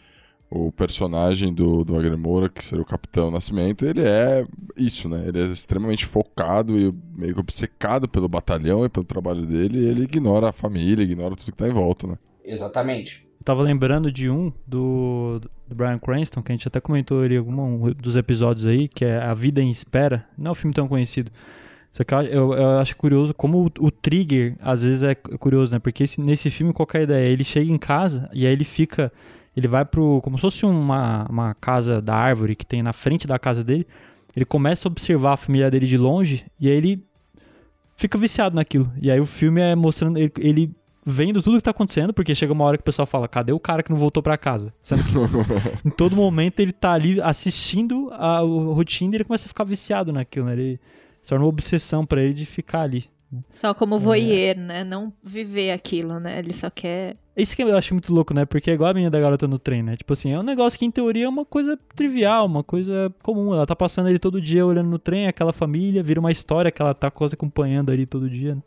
[0.54, 4.46] o personagem do, do Wagner Moura, que seria o Capitão Nascimento, ele é
[4.76, 5.24] isso, né?
[5.26, 9.84] Ele é extremamente focado e meio que obcecado pelo batalhão e pelo trabalho dele, e
[9.86, 12.16] ele ignora a família, ignora tudo que tá em volta, né?
[12.44, 13.26] Exatamente.
[13.40, 17.36] Eu tava lembrando de um do, do Brian Cranston, que a gente até comentou em
[17.36, 20.24] algum um dos episódios aí, que é A Vida em Espera.
[20.38, 21.32] Não é um filme tão conhecido.
[21.90, 25.72] Só que eu, eu, eu acho curioso como o, o, trigger, às vezes, é curioso,
[25.72, 25.78] né?
[25.78, 29.12] Porque esse, nesse filme, qualquer ideia, ele chega em casa e aí ele fica
[29.56, 30.20] ele vai pro.
[30.22, 33.86] como se fosse uma, uma casa da árvore que tem na frente da casa dele.
[34.34, 37.04] Ele começa a observar a família dele de longe e aí ele
[37.96, 38.92] fica viciado naquilo.
[39.00, 42.52] E aí o filme é mostrando ele, ele vendo tudo que tá acontecendo, porque chega
[42.52, 44.74] uma hora que o pessoal fala, cadê o cara que não voltou para casa?
[44.82, 45.12] Sendo que
[45.86, 50.12] em todo momento ele tá ali assistindo a, rotina e ele começa a ficar viciado
[50.12, 50.52] naquilo, né?
[50.54, 50.80] Ele
[51.20, 53.04] se torna uma obsessão para ele de ficar ali.
[53.50, 54.60] Só como voyeur, é.
[54.60, 54.84] né?
[54.84, 56.38] Não viver aquilo, né?
[56.38, 57.16] Ele só quer.
[57.36, 58.44] Isso que eu acho muito louco, né?
[58.44, 59.96] Porque é igual a menina da garota no trem, né?
[59.96, 63.52] Tipo assim, é um negócio que em teoria é uma coisa trivial, uma coisa comum.
[63.52, 66.80] Ela tá passando ali todo dia olhando no trem, aquela família, vira uma história que
[66.80, 68.54] ela tá quase acompanhando ali todo dia.
[68.54, 68.62] Né?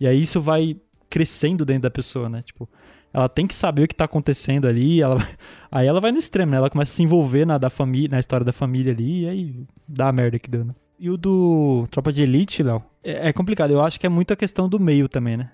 [0.00, 0.76] E aí isso vai
[1.08, 2.42] crescendo dentro da pessoa, né?
[2.42, 2.68] Tipo,
[3.12, 5.16] ela tem que saber o que tá acontecendo ali, ela
[5.70, 6.56] aí ela vai no extremo, né?
[6.56, 9.64] Ela começa a se envolver na, da família, na história da família ali, e aí
[9.86, 10.74] dá a merda que deu, né?
[10.98, 13.70] E o do Tropa de Elite, Léo, é, é, complicado.
[13.70, 15.50] Eu acho que é muito a questão do meio também, né?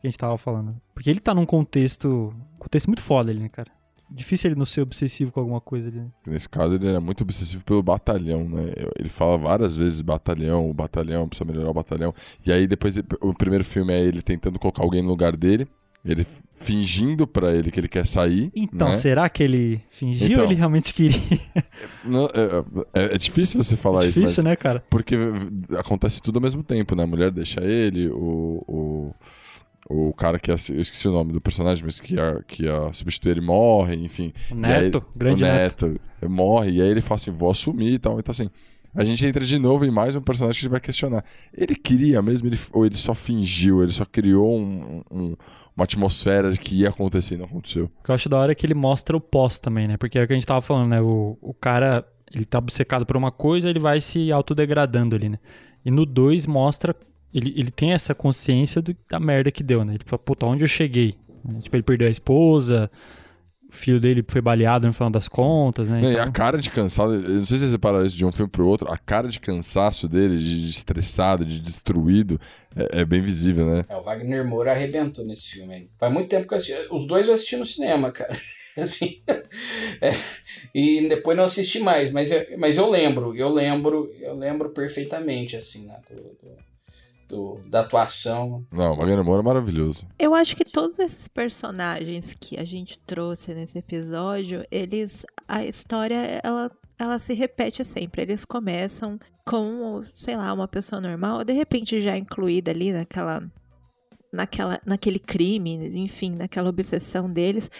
[0.00, 0.80] Que a gente tava falando.
[0.94, 2.34] Porque ele tá num contexto.
[2.58, 3.70] contexto muito foda ali, né, cara?
[4.08, 5.98] Difícil ele não ser obsessivo com alguma coisa ali.
[5.98, 6.06] Né?
[6.28, 8.72] Nesse caso, ele era muito obsessivo pelo batalhão, né?
[8.96, 12.14] Ele fala várias vezes batalhão, batalhão, precisa melhorar o batalhão.
[12.44, 15.66] E aí, depois, o primeiro filme é ele tentando colocar alguém no lugar dele.
[16.06, 16.26] Ele
[16.56, 18.50] fingindo para ele que ele quer sair.
[18.54, 18.94] Então, né?
[18.94, 21.20] será que ele fingiu então, ou ele realmente queria?
[22.04, 24.82] Não, é, é, é, difícil você falar é difícil, isso, mas, né, cara?
[24.88, 25.16] Porque
[25.78, 27.04] acontece tudo ao mesmo tempo, né?
[27.04, 29.14] A mulher deixa ele, o, o,
[29.88, 32.92] o cara que ia, eu esqueci o nome do personagem, mas que ia, que ia
[32.92, 34.32] substituir ele morre, enfim.
[34.50, 36.30] O Neto, aí, grande o Neto, neto.
[36.30, 38.18] Morre, e aí ele fala assim, vou assumir e tal.
[38.18, 38.48] Então assim,
[38.94, 41.22] a gente entra de novo em mais um personagem que a gente vai questionar.
[41.52, 45.36] Ele queria mesmo, ele, ou ele só fingiu, ele só criou um, um
[45.76, 47.90] uma atmosfera de que ia acontecer e não aconteceu.
[48.00, 49.96] O que eu acho da hora é que ele mostra o pós também, né?
[49.96, 51.00] Porque é o que a gente tava falando, né?
[51.00, 55.38] O, o cara, ele tá obcecado por uma coisa, ele vai se autodegradando ali, né?
[55.84, 56.96] E no 2 mostra,
[57.32, 59.94] ele, ele tem essa consciência do, da merda que deu, né?
[59.94, 61.14] Ele fala, puta, onde eu cheguei?
[61.60, 62.90] Tipo, ele perdeu a esposa,
[63.68, 65.98] o filho dele foi baleado no final das contas, né?
[65.98, 66.12] Então...
[66.12, 68.50] E a cara de cansado, eu não sei se você separaram isso de um filme
[68.50, 72.40] pro outro, a cara de cansaço dele, de estressado, de destruído,
[72.76, 73.84] é, é, bem visível, né?
[73.88, 75.90] É, o Wagner Moura arrebentou nesse filme aí.
[75.98, 76.88] Faz muito tempo que eu assisti.
[76.90, 78.36] Os dois eu assisti no cinema, cara.
[78.76, 79.22] assim.
[80.00, 80.12] É,
[80.74, 85.56] e depois não assisti mais, mas eu, mas eu lembro, eu lembro, eu lembro perfeitamente,
[85.56, 85.98] assim, né?
[86.10, 86.56] Do, do
[87.28, 88.66] do, da atuação.
[88.70, 90.06] Não, o Wagner Moura é maravilhoso.
[90.18, 95.24] Eu acho que todos esses personagens que a gente trouxe nesse episódio, eles.
[95.46, 98.22] A história, ela, ela se repete sempre.
[98.22, 103.42] Eles começam com, sei lá, uma pessoa normal, de repente já incluída ali naquela.
[104.32, 107.70] Naquela, naquele crime, enfim, naquela obsessão deles.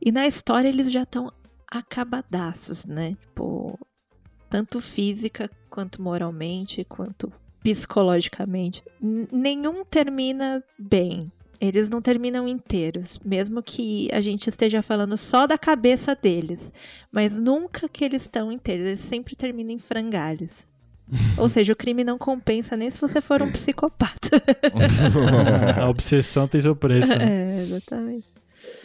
[0.00, 1.30] E na história eles já estão
[1.70, 3.14] acabadaços, né?
[3.20, 3.78] Tipo,
[4.48, 7.30] tanto física quanto moralmente, quanto
[7.62, 8.82] psicologicamente.
[9.00, 11.30] Nenhum termina bem.
[11.60, 16.72] eles não terminam inteiros, mesmo que a gente esteja falando só da cabeça deles,
[17.10, 20.66] mas nunca que eles estão inteiros, eles sempre terminam em frangalhos.
[21.36, 24.42] Ou seja, o crime não compensa nem se você for um psicopata.
[25.80, 27.16] a obsessão tem seu preço.
[27.16, 27.58] Né?
[27.58, 28.26] É, exatamente.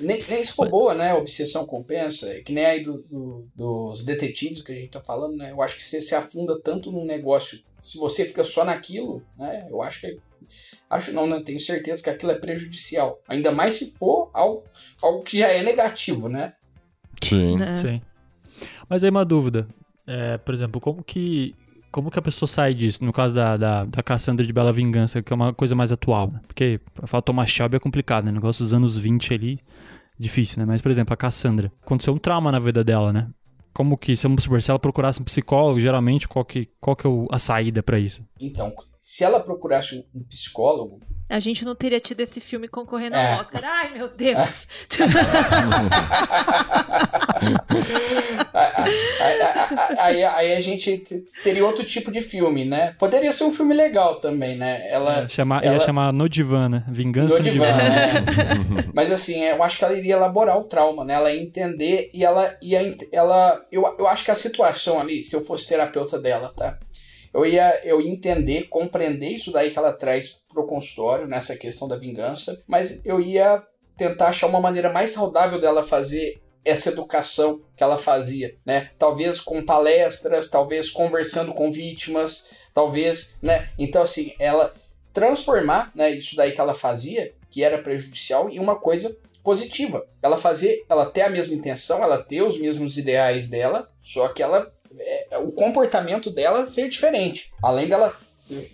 [0.04, 1.12] Nem, nem se for boa, né?
[1.12, 2.30] A obsessão compensa.
[2.32, 5.52] É que nem aí do, do, dos detetives que a gente tá falando, né?
[5.52, 7.60] Eu acho que você se afunda tanto num negócio.
[7.82, 9.68] Se você fica só naquilo, né?
[9.70, 10.20] Eu acho que.
[10.90, 11.42] Acho não, né?
[11.44, 13.20] Tenho certeza que aquilo é prejudicial.
[13.28, 14.64] Ainda mais se for algo,
[15.02, 16.54] algo que já é negativo, né?
[17.22, 17.62] Sim.
[17.62, 17.76] É.
[17.76, 18.02] Sim.
[18.90, 19.68] Mas aí uma dúvida.
[20.06, 21.56] É, por exemplo, como que.
[21.92, 23.06] Como que a pessoa sai disso?
[23.06, 26.32] No caso da, da, da Cassandra de Bela Vingança, que é uma coisa mais atual,
[26.32, 26.42] né?
[26.48, 28.32] Porque falar Thomas Shelby é complicado, né?
[28.32, 29.60] Negócio dos anos 20 ali,
[30.18, 30.66] difícil, né?
[30.66, 31.72] Mas, por exemplo, a Cassandra.
[31.82, 33.30] Aconteceu um trauma na vida dela, né?
[33.74, 37.10] Como que, se, supor, se ela procurasse um psicólogo, geralmente, qual que, qual que é
[37.32, 38.24] a saída pra isso?
[38.40, 38.72] Então,
[39.06, 43.34] se ela procurasse um, psicólogo, A gente não teria tido esse filme concorrendo É.
[43.34, 43.62] ao Oscar.
[43.66, 44.66] Ai, meu Deus!
[49.98, 50.98] aí, aí a gente
[51.44, 52.96] teria outro tipo de filme, né?
[53.00, 54.88] Poderia ser um filme legal também, né?
[54.90, 55.28] Ela.
[55.28, 56.84] Chamar, ela- Ia chamar No Divã, né?
[56.88, 58.26] Vingança No no, divã, né?
[58.94, 61.14] Mas assim, eu acho que ela iria elaborar o trauma, né?
[61.16, 62.96] Ela ia entender e ela ia.
[63.12, 66.78] Ela, eu, eu acho que a situação ali, se eu fosse terapeuta dela, tá?
[67.34, 71.88] Eu ia, eu ia entender, compreender isso daí que ela traz pro consultório, nessa questão
[71.88, 73.64] da vingança, mas eu ia
[73.98, 78.92] tentar achar uma maneira mais saudável dela fazer essa educação que ela fazia, né?
[78.98, 83.70] Talvez com palestras, talvez conversando com vítimas, talvez, né?
[83.78, 84.74] Então assim, ela
[85.12, 90.08] transformar, né, isso daí que ela fazia, que era prejudicial, em uma coisa positiva.
[90.22, 94.42] Ela fazer, ela ter a mesma intenção, ela ter os mesmos ideais dela, só que
[94.42, 94.74] ela
[95.40, 97.52] o comportamento dela ser diferente.
[97.62, 98.16] Além dela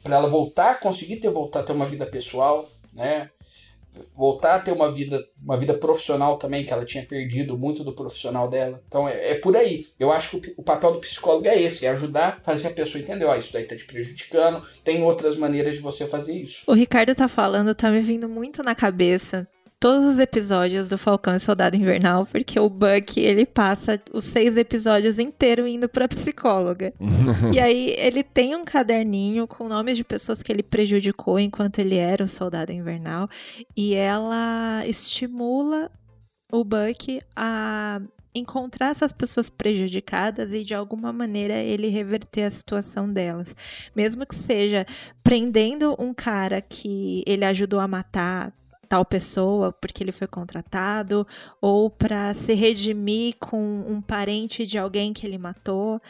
[0.04, 3.30] para ela voltar, conseguir ter voltar a ter uma vida pessoal, né?
[4.16, 7.94] Voltar a ter uma vida, uma vida profissional também, que ela tinha perdido muito do
[7.94, 8.82] profissional dela.
[8.88, 9.88] Então é, é por aí.
[10.00, 13.02] Eu acho que o, o papel do psicólogo é esse, é ajudar, fazer a pessoa
[13.02, 16.64] entender, ó, isso daí tá te prejudicando, tem outras maneiras de você fazer isso.
[16.68, 19.48] O Ricardo tá falando, tá me vindo muito na cabeça
[19.80, 24.58] todos os episódios do Falcão e Soldado Invernal, porque o Buck, ele passa os seis
[24.58, 26.94] episódios inteiros indo pra psicóloga.
[27.54, 31.96] e aí ele tem um caderninho com nomes de pessoas que ele prejudicou enquanto ele
[31.96, 33.30] era o Soldado Invernal,
[33.76, 35.90] e ela estimula
[36.52, 38.02] o Buck a
[38.36, 43.56] encontrar essas pessoas prejudicadas e de alguma maneira ele reverter a situação delas.
[43.96, 44.86] Mesmo que seja
[45.24, 48.54] prendendo um cara que ele ajudou a matar
[48.90, 51.26] tal pessoa porque ele foi contratado
[51.62, 56.02] ou para se redimir com um parente de alguém que ele matou.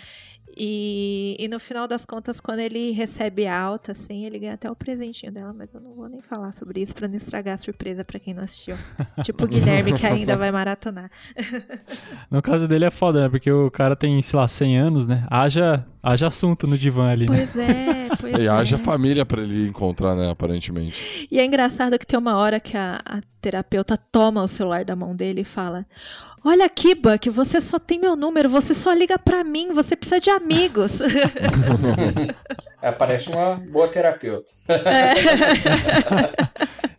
[0.57, 4.75] E, e no final das contas, quando ele recebe alta, assim, ele ganha até o
[4.75, 8.03] presentinho dela, mas eu não vou nem falar sobre isso pra não estragar a surpresa
[8.03, 8.75] pra quem não assistiu.
[9.23, 11.09] tipo o Guilherme que ainda vai maratonar.
[12.29, 13.29] No caso dele é foda, né?
[13.29, 15.25] Porque o cara tem, sei lá, 100 anos, né?
[15.29, 17.37] Haja, haja assunto no divã ali, né?
[17.37, 18.49] Pois é, pois E é.
[18.49, 21.27] haja família pra ele encontrar, né, aparentemente.
[21.31, 24.95] E é engraçado que tem uma hora que a, a terapeuta toma o celular da
[24.95, 25.85] mão dele e fala:
[26.43, 30.19] Olha aqui, Buck, você só tem meu número, você só liga pra mim, você precisa
[30.21, 30.93] de amigos.
[32.81, 34.49] É, parece uma boa terapeuta.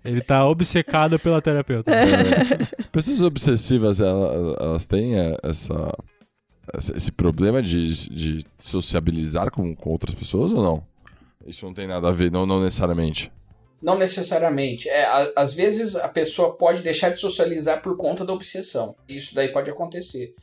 [0.05, 1.91] Ele tá obcecado pela terapeuta.
[2.93, 5.91] Pessoas obsessivas, ela- elas têm é, essa-
[6.95, 10.85] esse problema de, de sociabilizar com, com outras pessoas ou não?
[11.47, 13.33] Isso não tem nada a ver, não, não necessariamente.
[13.83, 14.89] Não necessariamente.
[14.89, 18.95] É, a- às vezes a pessoa pode deixar de socializar por conta da obsessão.
[19.09, 20.35] Isso daí pode acontecer.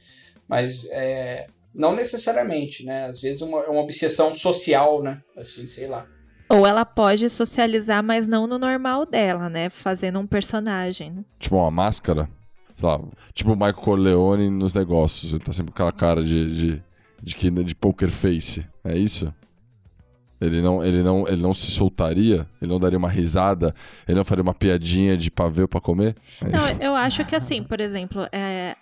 [0.48, 3.04] Mas é, não necessariamente, né?
[3.06, 5.22] Às vezes é uma, uma obsessão social, né?
[5.36, 6.08] Assim, sei lá.
[6.50, 9.70] Ou ela pode socializar, mas não no normal dela, né?
[9.70, 11.12] Fazendo um personagem.
[11.12, 11.26] né?
[11.38, 12.30] Tipo uma máscara,
[12.74, 13.00] sei lá,
[13.34, 15.32] tipo o Michael Corleone nos negócios.
[15.34, 16.46] Ele tá sempre com aquela cara de,
[16.78, 16.84] de,
[17.22, 18.66] de, que- de poker face.
[18.84, 19.32] É isso?
[20.40, 23.74] Ele não, ele, não, ele não se soltaria, ele não daria uma risada,
[24.08, 26.16] ele não faria uma piadinha de pavê pra comer.
[26.42, 26.50] É?
[26.50, 28.76] Não, eu acho que assim, por exemplo, é,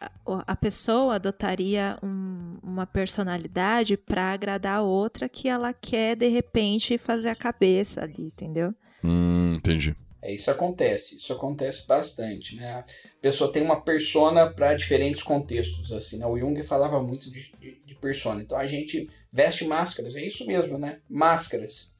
[0.47, 6.97] a- pessoa adotaria um- uma personalidade pra agradar a outra que ela quer, de repente,
[6.97, 8.73] fazer a cabeça ali, entendeu?
[9.03, 9.95] Hum, entendi.
[10.21, 12.71] É, isso acontece, isso acontece bastante, né?
[12.79, 12.85] A
[13.21, 16.25] pessoa tem uma persona para diferentes contextos, assim, né?
[16.25, 18.41] O Jung falava muito de, de, de persona.
[18.41, 20.99] Então a gente veste máscaras, é isso mesmo, né?
[21.09, 21.91] Máscaras.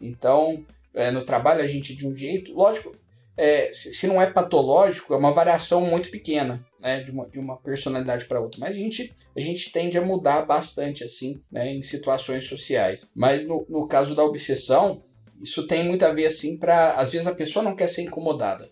[0.00, 2.96] Então, é, no trabalho a gente de um jeito, lógico,
[3.36, 7.00] é, se, se não é patológico, é uma variação muito pequena, né?
[7.00, 8.58] De uma, de uma personalidade para outra.
[8.58, 11.72] Mas a gente, a gente tende a mudar bastante, assim, né?
[11.72, 13.08] Em situações sociais.
[13.14, 15.04] Mas no, no caso da obsessão,
[15.40, 18.68] isso tem muito a ver assim para às vezes a pessoa não quer ser incomodada,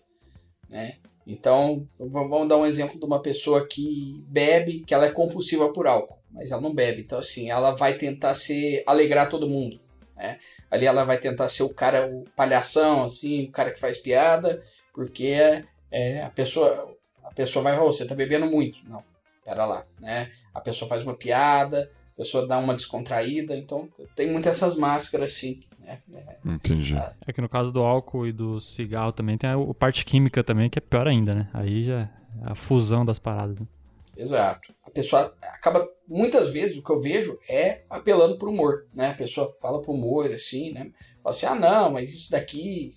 [0.69, 0.97] né?
[1.25, 5.87] Então, vamos dar um exemplo de uma pessoa que bebe, que ela é compulsiva por
[5.87, 7.01] álcool, mas ela não bebe.
[7.01, 9.79] Então, assim, ela vai tentar se alegrar todo mundo.
[10.15, 10.37] Né?
[10.69, 14.61] Ali ela vai tentar ser o cara, o palhação, assim, o cara que faz piada,
[14.93, 18.79] porque é, a pessoa a pessoa vai, oh, você tá bebendo muito.
[18.89, 19.03] Não,
[19.45, 20.31] pera lá, né?
[20.53, 25.33] A pessoa faz uma piada, a pessoa dá uma descontraída, então tem muitas essas máscaras,
[25.33, 25.55] assim.
[25.79, 25.99] Né?
[26.45, 26.95] Entendi.
[26.95, 30.03] Ah, É que no caso do álcool e do cigarro também tem a a parte
[30.05, 31.49] química também, que é pior ainda, né?
[31.53, 32.09] Aí já é
[32.43, 33.59] a fusão das paradas.
[33.59, 33.67] né?
[34.19, 34.73] Exato.
[34.85, 39.11] A pessoa acaba, muitas vezes, o que eu vejo é apelando pro humor, né?
[39.11, 40.91] A pessoa fala pro humor, assim, né?
[41.23, 42.93] Fala assim, ah, não, mas isso daqui,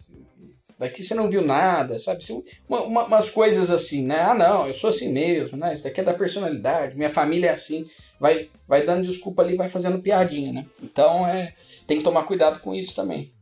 [0.68, 2.18] isso daqui você não viu nada, sabe?
[2.23, 4.20] Assim, uma- uma- umas coisas assim, né?
[4.20, 5.73] Ah, não, eu sou assim mesmo, né?
[5.75, 7.87] Isso daqui é da personalidade, minha família é assim.
[8.18, 10.66] Vai, vai dando desculpa ali, vai fazendo piadinha, né?
[10.83, 11.55] Então, é,
[11.87, 13.33] tem que tomar cuidado com isso também.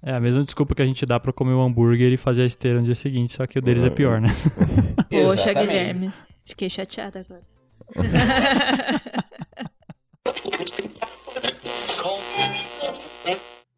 [0.00, 2.46] É a mesma desculpa que a gente dá pra comer o hambúrguer e fazer a
[2.46, 4.28] esteira no dia seguinte, só que o deles é pior, né?
[5.10, 5.52] Poxa.
[5.52, 6.12] Guilherme.
[6.48, 7.42] Fiquei chateada agora.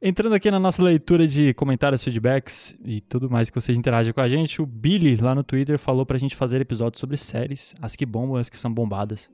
[0.03, 4.21] Entrando aqui na nossa leitura de comentários, feedbacks e tudo mais que vocês interagem com
[4.21, 7.95] a gente, o Billy lá no Twitter falou pra gente fazer episódios sobre séries, as
[7.95, 9.31] que bombam as que são bombadas.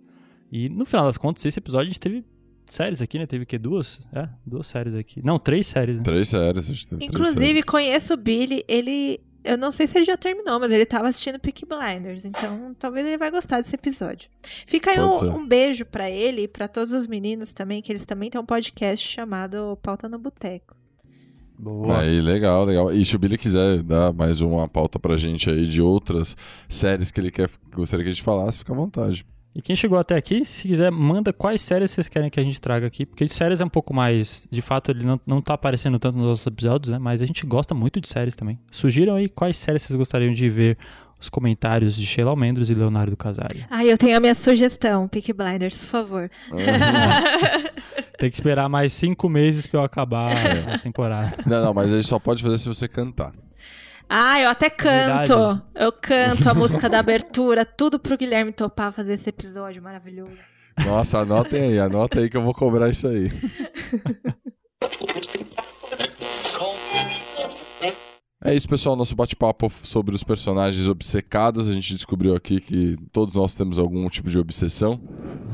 [0.51, 2.24] E no final das contas, esse episódio a gente teve
[2.66, 3.26] séries aqui, né?
[3.26, 3.59] Teve o quê?
[3.59, 4.09] Duas?
[4.12, 5.20] É, duas séries aqui.
[5.24, 6.03] Não, três séries, né?
[6.03, 7.64] Três séries, a gente teve três Inclusive, séries.
[7.64, 9.20] conheço o Billy, ele.
[9.47, 13.07] Eu não sei se ele já terminou, mas ele tava assistindo Peaky Blinders, então talvez
[13.07, 14.28] ele vai gostar desse episódio.
[14.66, 18.05] Fica aí um, um beijo pra ele e pra todos os meninos também, que eles
[18.05, 20.74] também têm um podcast chamado Pauta no Boteco.
[21.59, 22.01] Boa.
[22.01, 22.92] Aí, legal, legal.
[22.92, 26.36] E se o Billy quiser dar mais uma pauta pra gente aí de outras
[26.68, 29.24] séries que ele quer, gostaria que a gente falasse, fica à vontade.
[29.57, 32.61] E quem chegou até aqui, se quiser, manda quais séries vocês querem que a gente
[32.61, 33.07] traga aqui.
[33.07, 34.46] Porque de séries é um pouco mais.
[34.50, 36.98] De fato, ele não, não tá aparecendo tanto nos nossos episódios, né?
[36.98, 38.59] Mas a gente gosta muito de séries também.
[38.70, 40.76] Sugiram aí quais séries vocês gostariam de ver
[41.18, 43.64] os comentários de Sheila Almendros e Leonardo Casari.
[43.70, 46.30] Ah, eu tenho a minha sugestão, Peaky Blinders, por favor.
[48.18, 50.32] Tem que esperar mais cinco meses pra eu acabar
[50.68, 51.34] essa temporada.
[51.46, 53.32] Não, não, mas a gente só pode fazer se você cantar.
[54.09, 55.36] Ah, eu até canto.
[55.36, 55.62] Verdade.
[55.74, 60.38] Eu canto a música da abertura, tudo pro Guilherme topar fazer esse episódio maravilhoso.
[60.84, 63.30] Nossa, anotem aí, anota aí que eu vou cobrar isso aí.
[68.47, 68.94] É isso, pessoal.
[68.94, 71.68] Nosso bate-papo sobre os personagens obcecados.
[71.68, 75.01] A gente descobriu aqui que todos nós temos algum tipo de obsessão.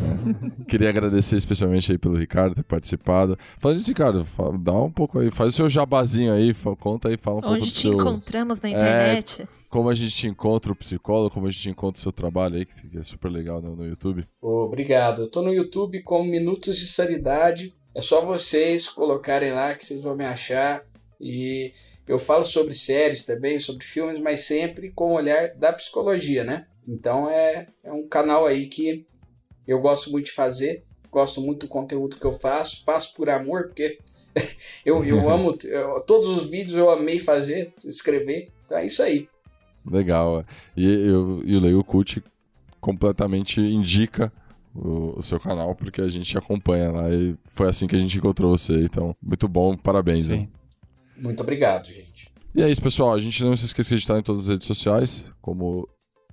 [0.68, 3.38] Queria agradecer especialmente aí pelo Ricardo ter participado.
[3.58, 4.26] Falando disso, Ricardo,
[4.60, 7.72] dá um pouco aí, faz o seu jabazinho aí, conta aí, fala um pouco Onde
[7.72, 7.94] te seu...
[7.94, 9.48] encontramos na internet.
[9.70, 12.66] Como a gente te encontra o psicólogo, como a gente encontra o seu trabalho aí,
[12.66, 14.28] que é super legal no, no YouTube.
[14.38, 15.22] Obrigado.
[15.22, 17.74] Eu tô no YouTube com Minutos de Sanidade.
[17.94, 20.84] É só vocês colocarem lá que vocês vão me achar.
[21.18, 21.70] E
[22.12, 26.66] eu falo sobre séries também, sobre filmes, mas sempre com o olhar da psicologia, né?
[26.86, 29.06] Então é, é um canal aí que
[29.66, 30.84] eu gosto muito de fazer.
[31.10, 32.82] Gosto muito do conteúdo que eu faço.
[32.84, 33.98] Faço por amor, porque
[34.84, 35.56] eu, eu amo.
[35.64, 38.50] eu- todos os vídeos eu amei fazer, escrever.
[38.66, 39.28] Então é isso aí.
[39.88, 40.40] Legal.
[40.40, 40.44] é.
[40.76, 42.22] E, eu, e o Leio Cult
[42.80, 44.32] completamente indica
[44.74, 48.16] o, o seu canal, porque a gente acompanha lá e foi assim que a gente
[48.18, 48.72] encontrou você.
[48.82, 50.26] Então, muito bom, parabéns.
[50.26, 50.36] Sim.
[50.36, 50.48] né?
[51.22, 52.30] Muito obrigado, gente.
[52.54, 53.14] E é isso, pessoal.
[53.14, 55.88] A gente não se esqueça que a gente está em todas as redes sociais, como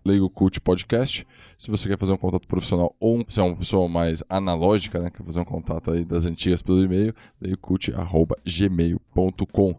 [0.06, 1.26] Leigo Cult Podcast.
[1.58, 5.10] Se você quer fazer um contato profissional ou se é uma pessoa mais analógica, né,
[5.10, 9.76] quer fazer um contato aí das antigas pelo e-mail, leigocult.gmail.com.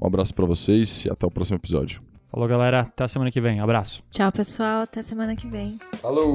[0.00, 2.00] Um abraço para vocês e até o próximo episódio.
[2.30, 2.82] Falou, galera.
[2.82, 3.60] Até a semana que vem.
[3.60, 4.02] Abraço.
[4.10, 4.82] Tchau, pessoal.
[4.82, 5.78] Até semana que vem.
[6.00, 6.34] Falou!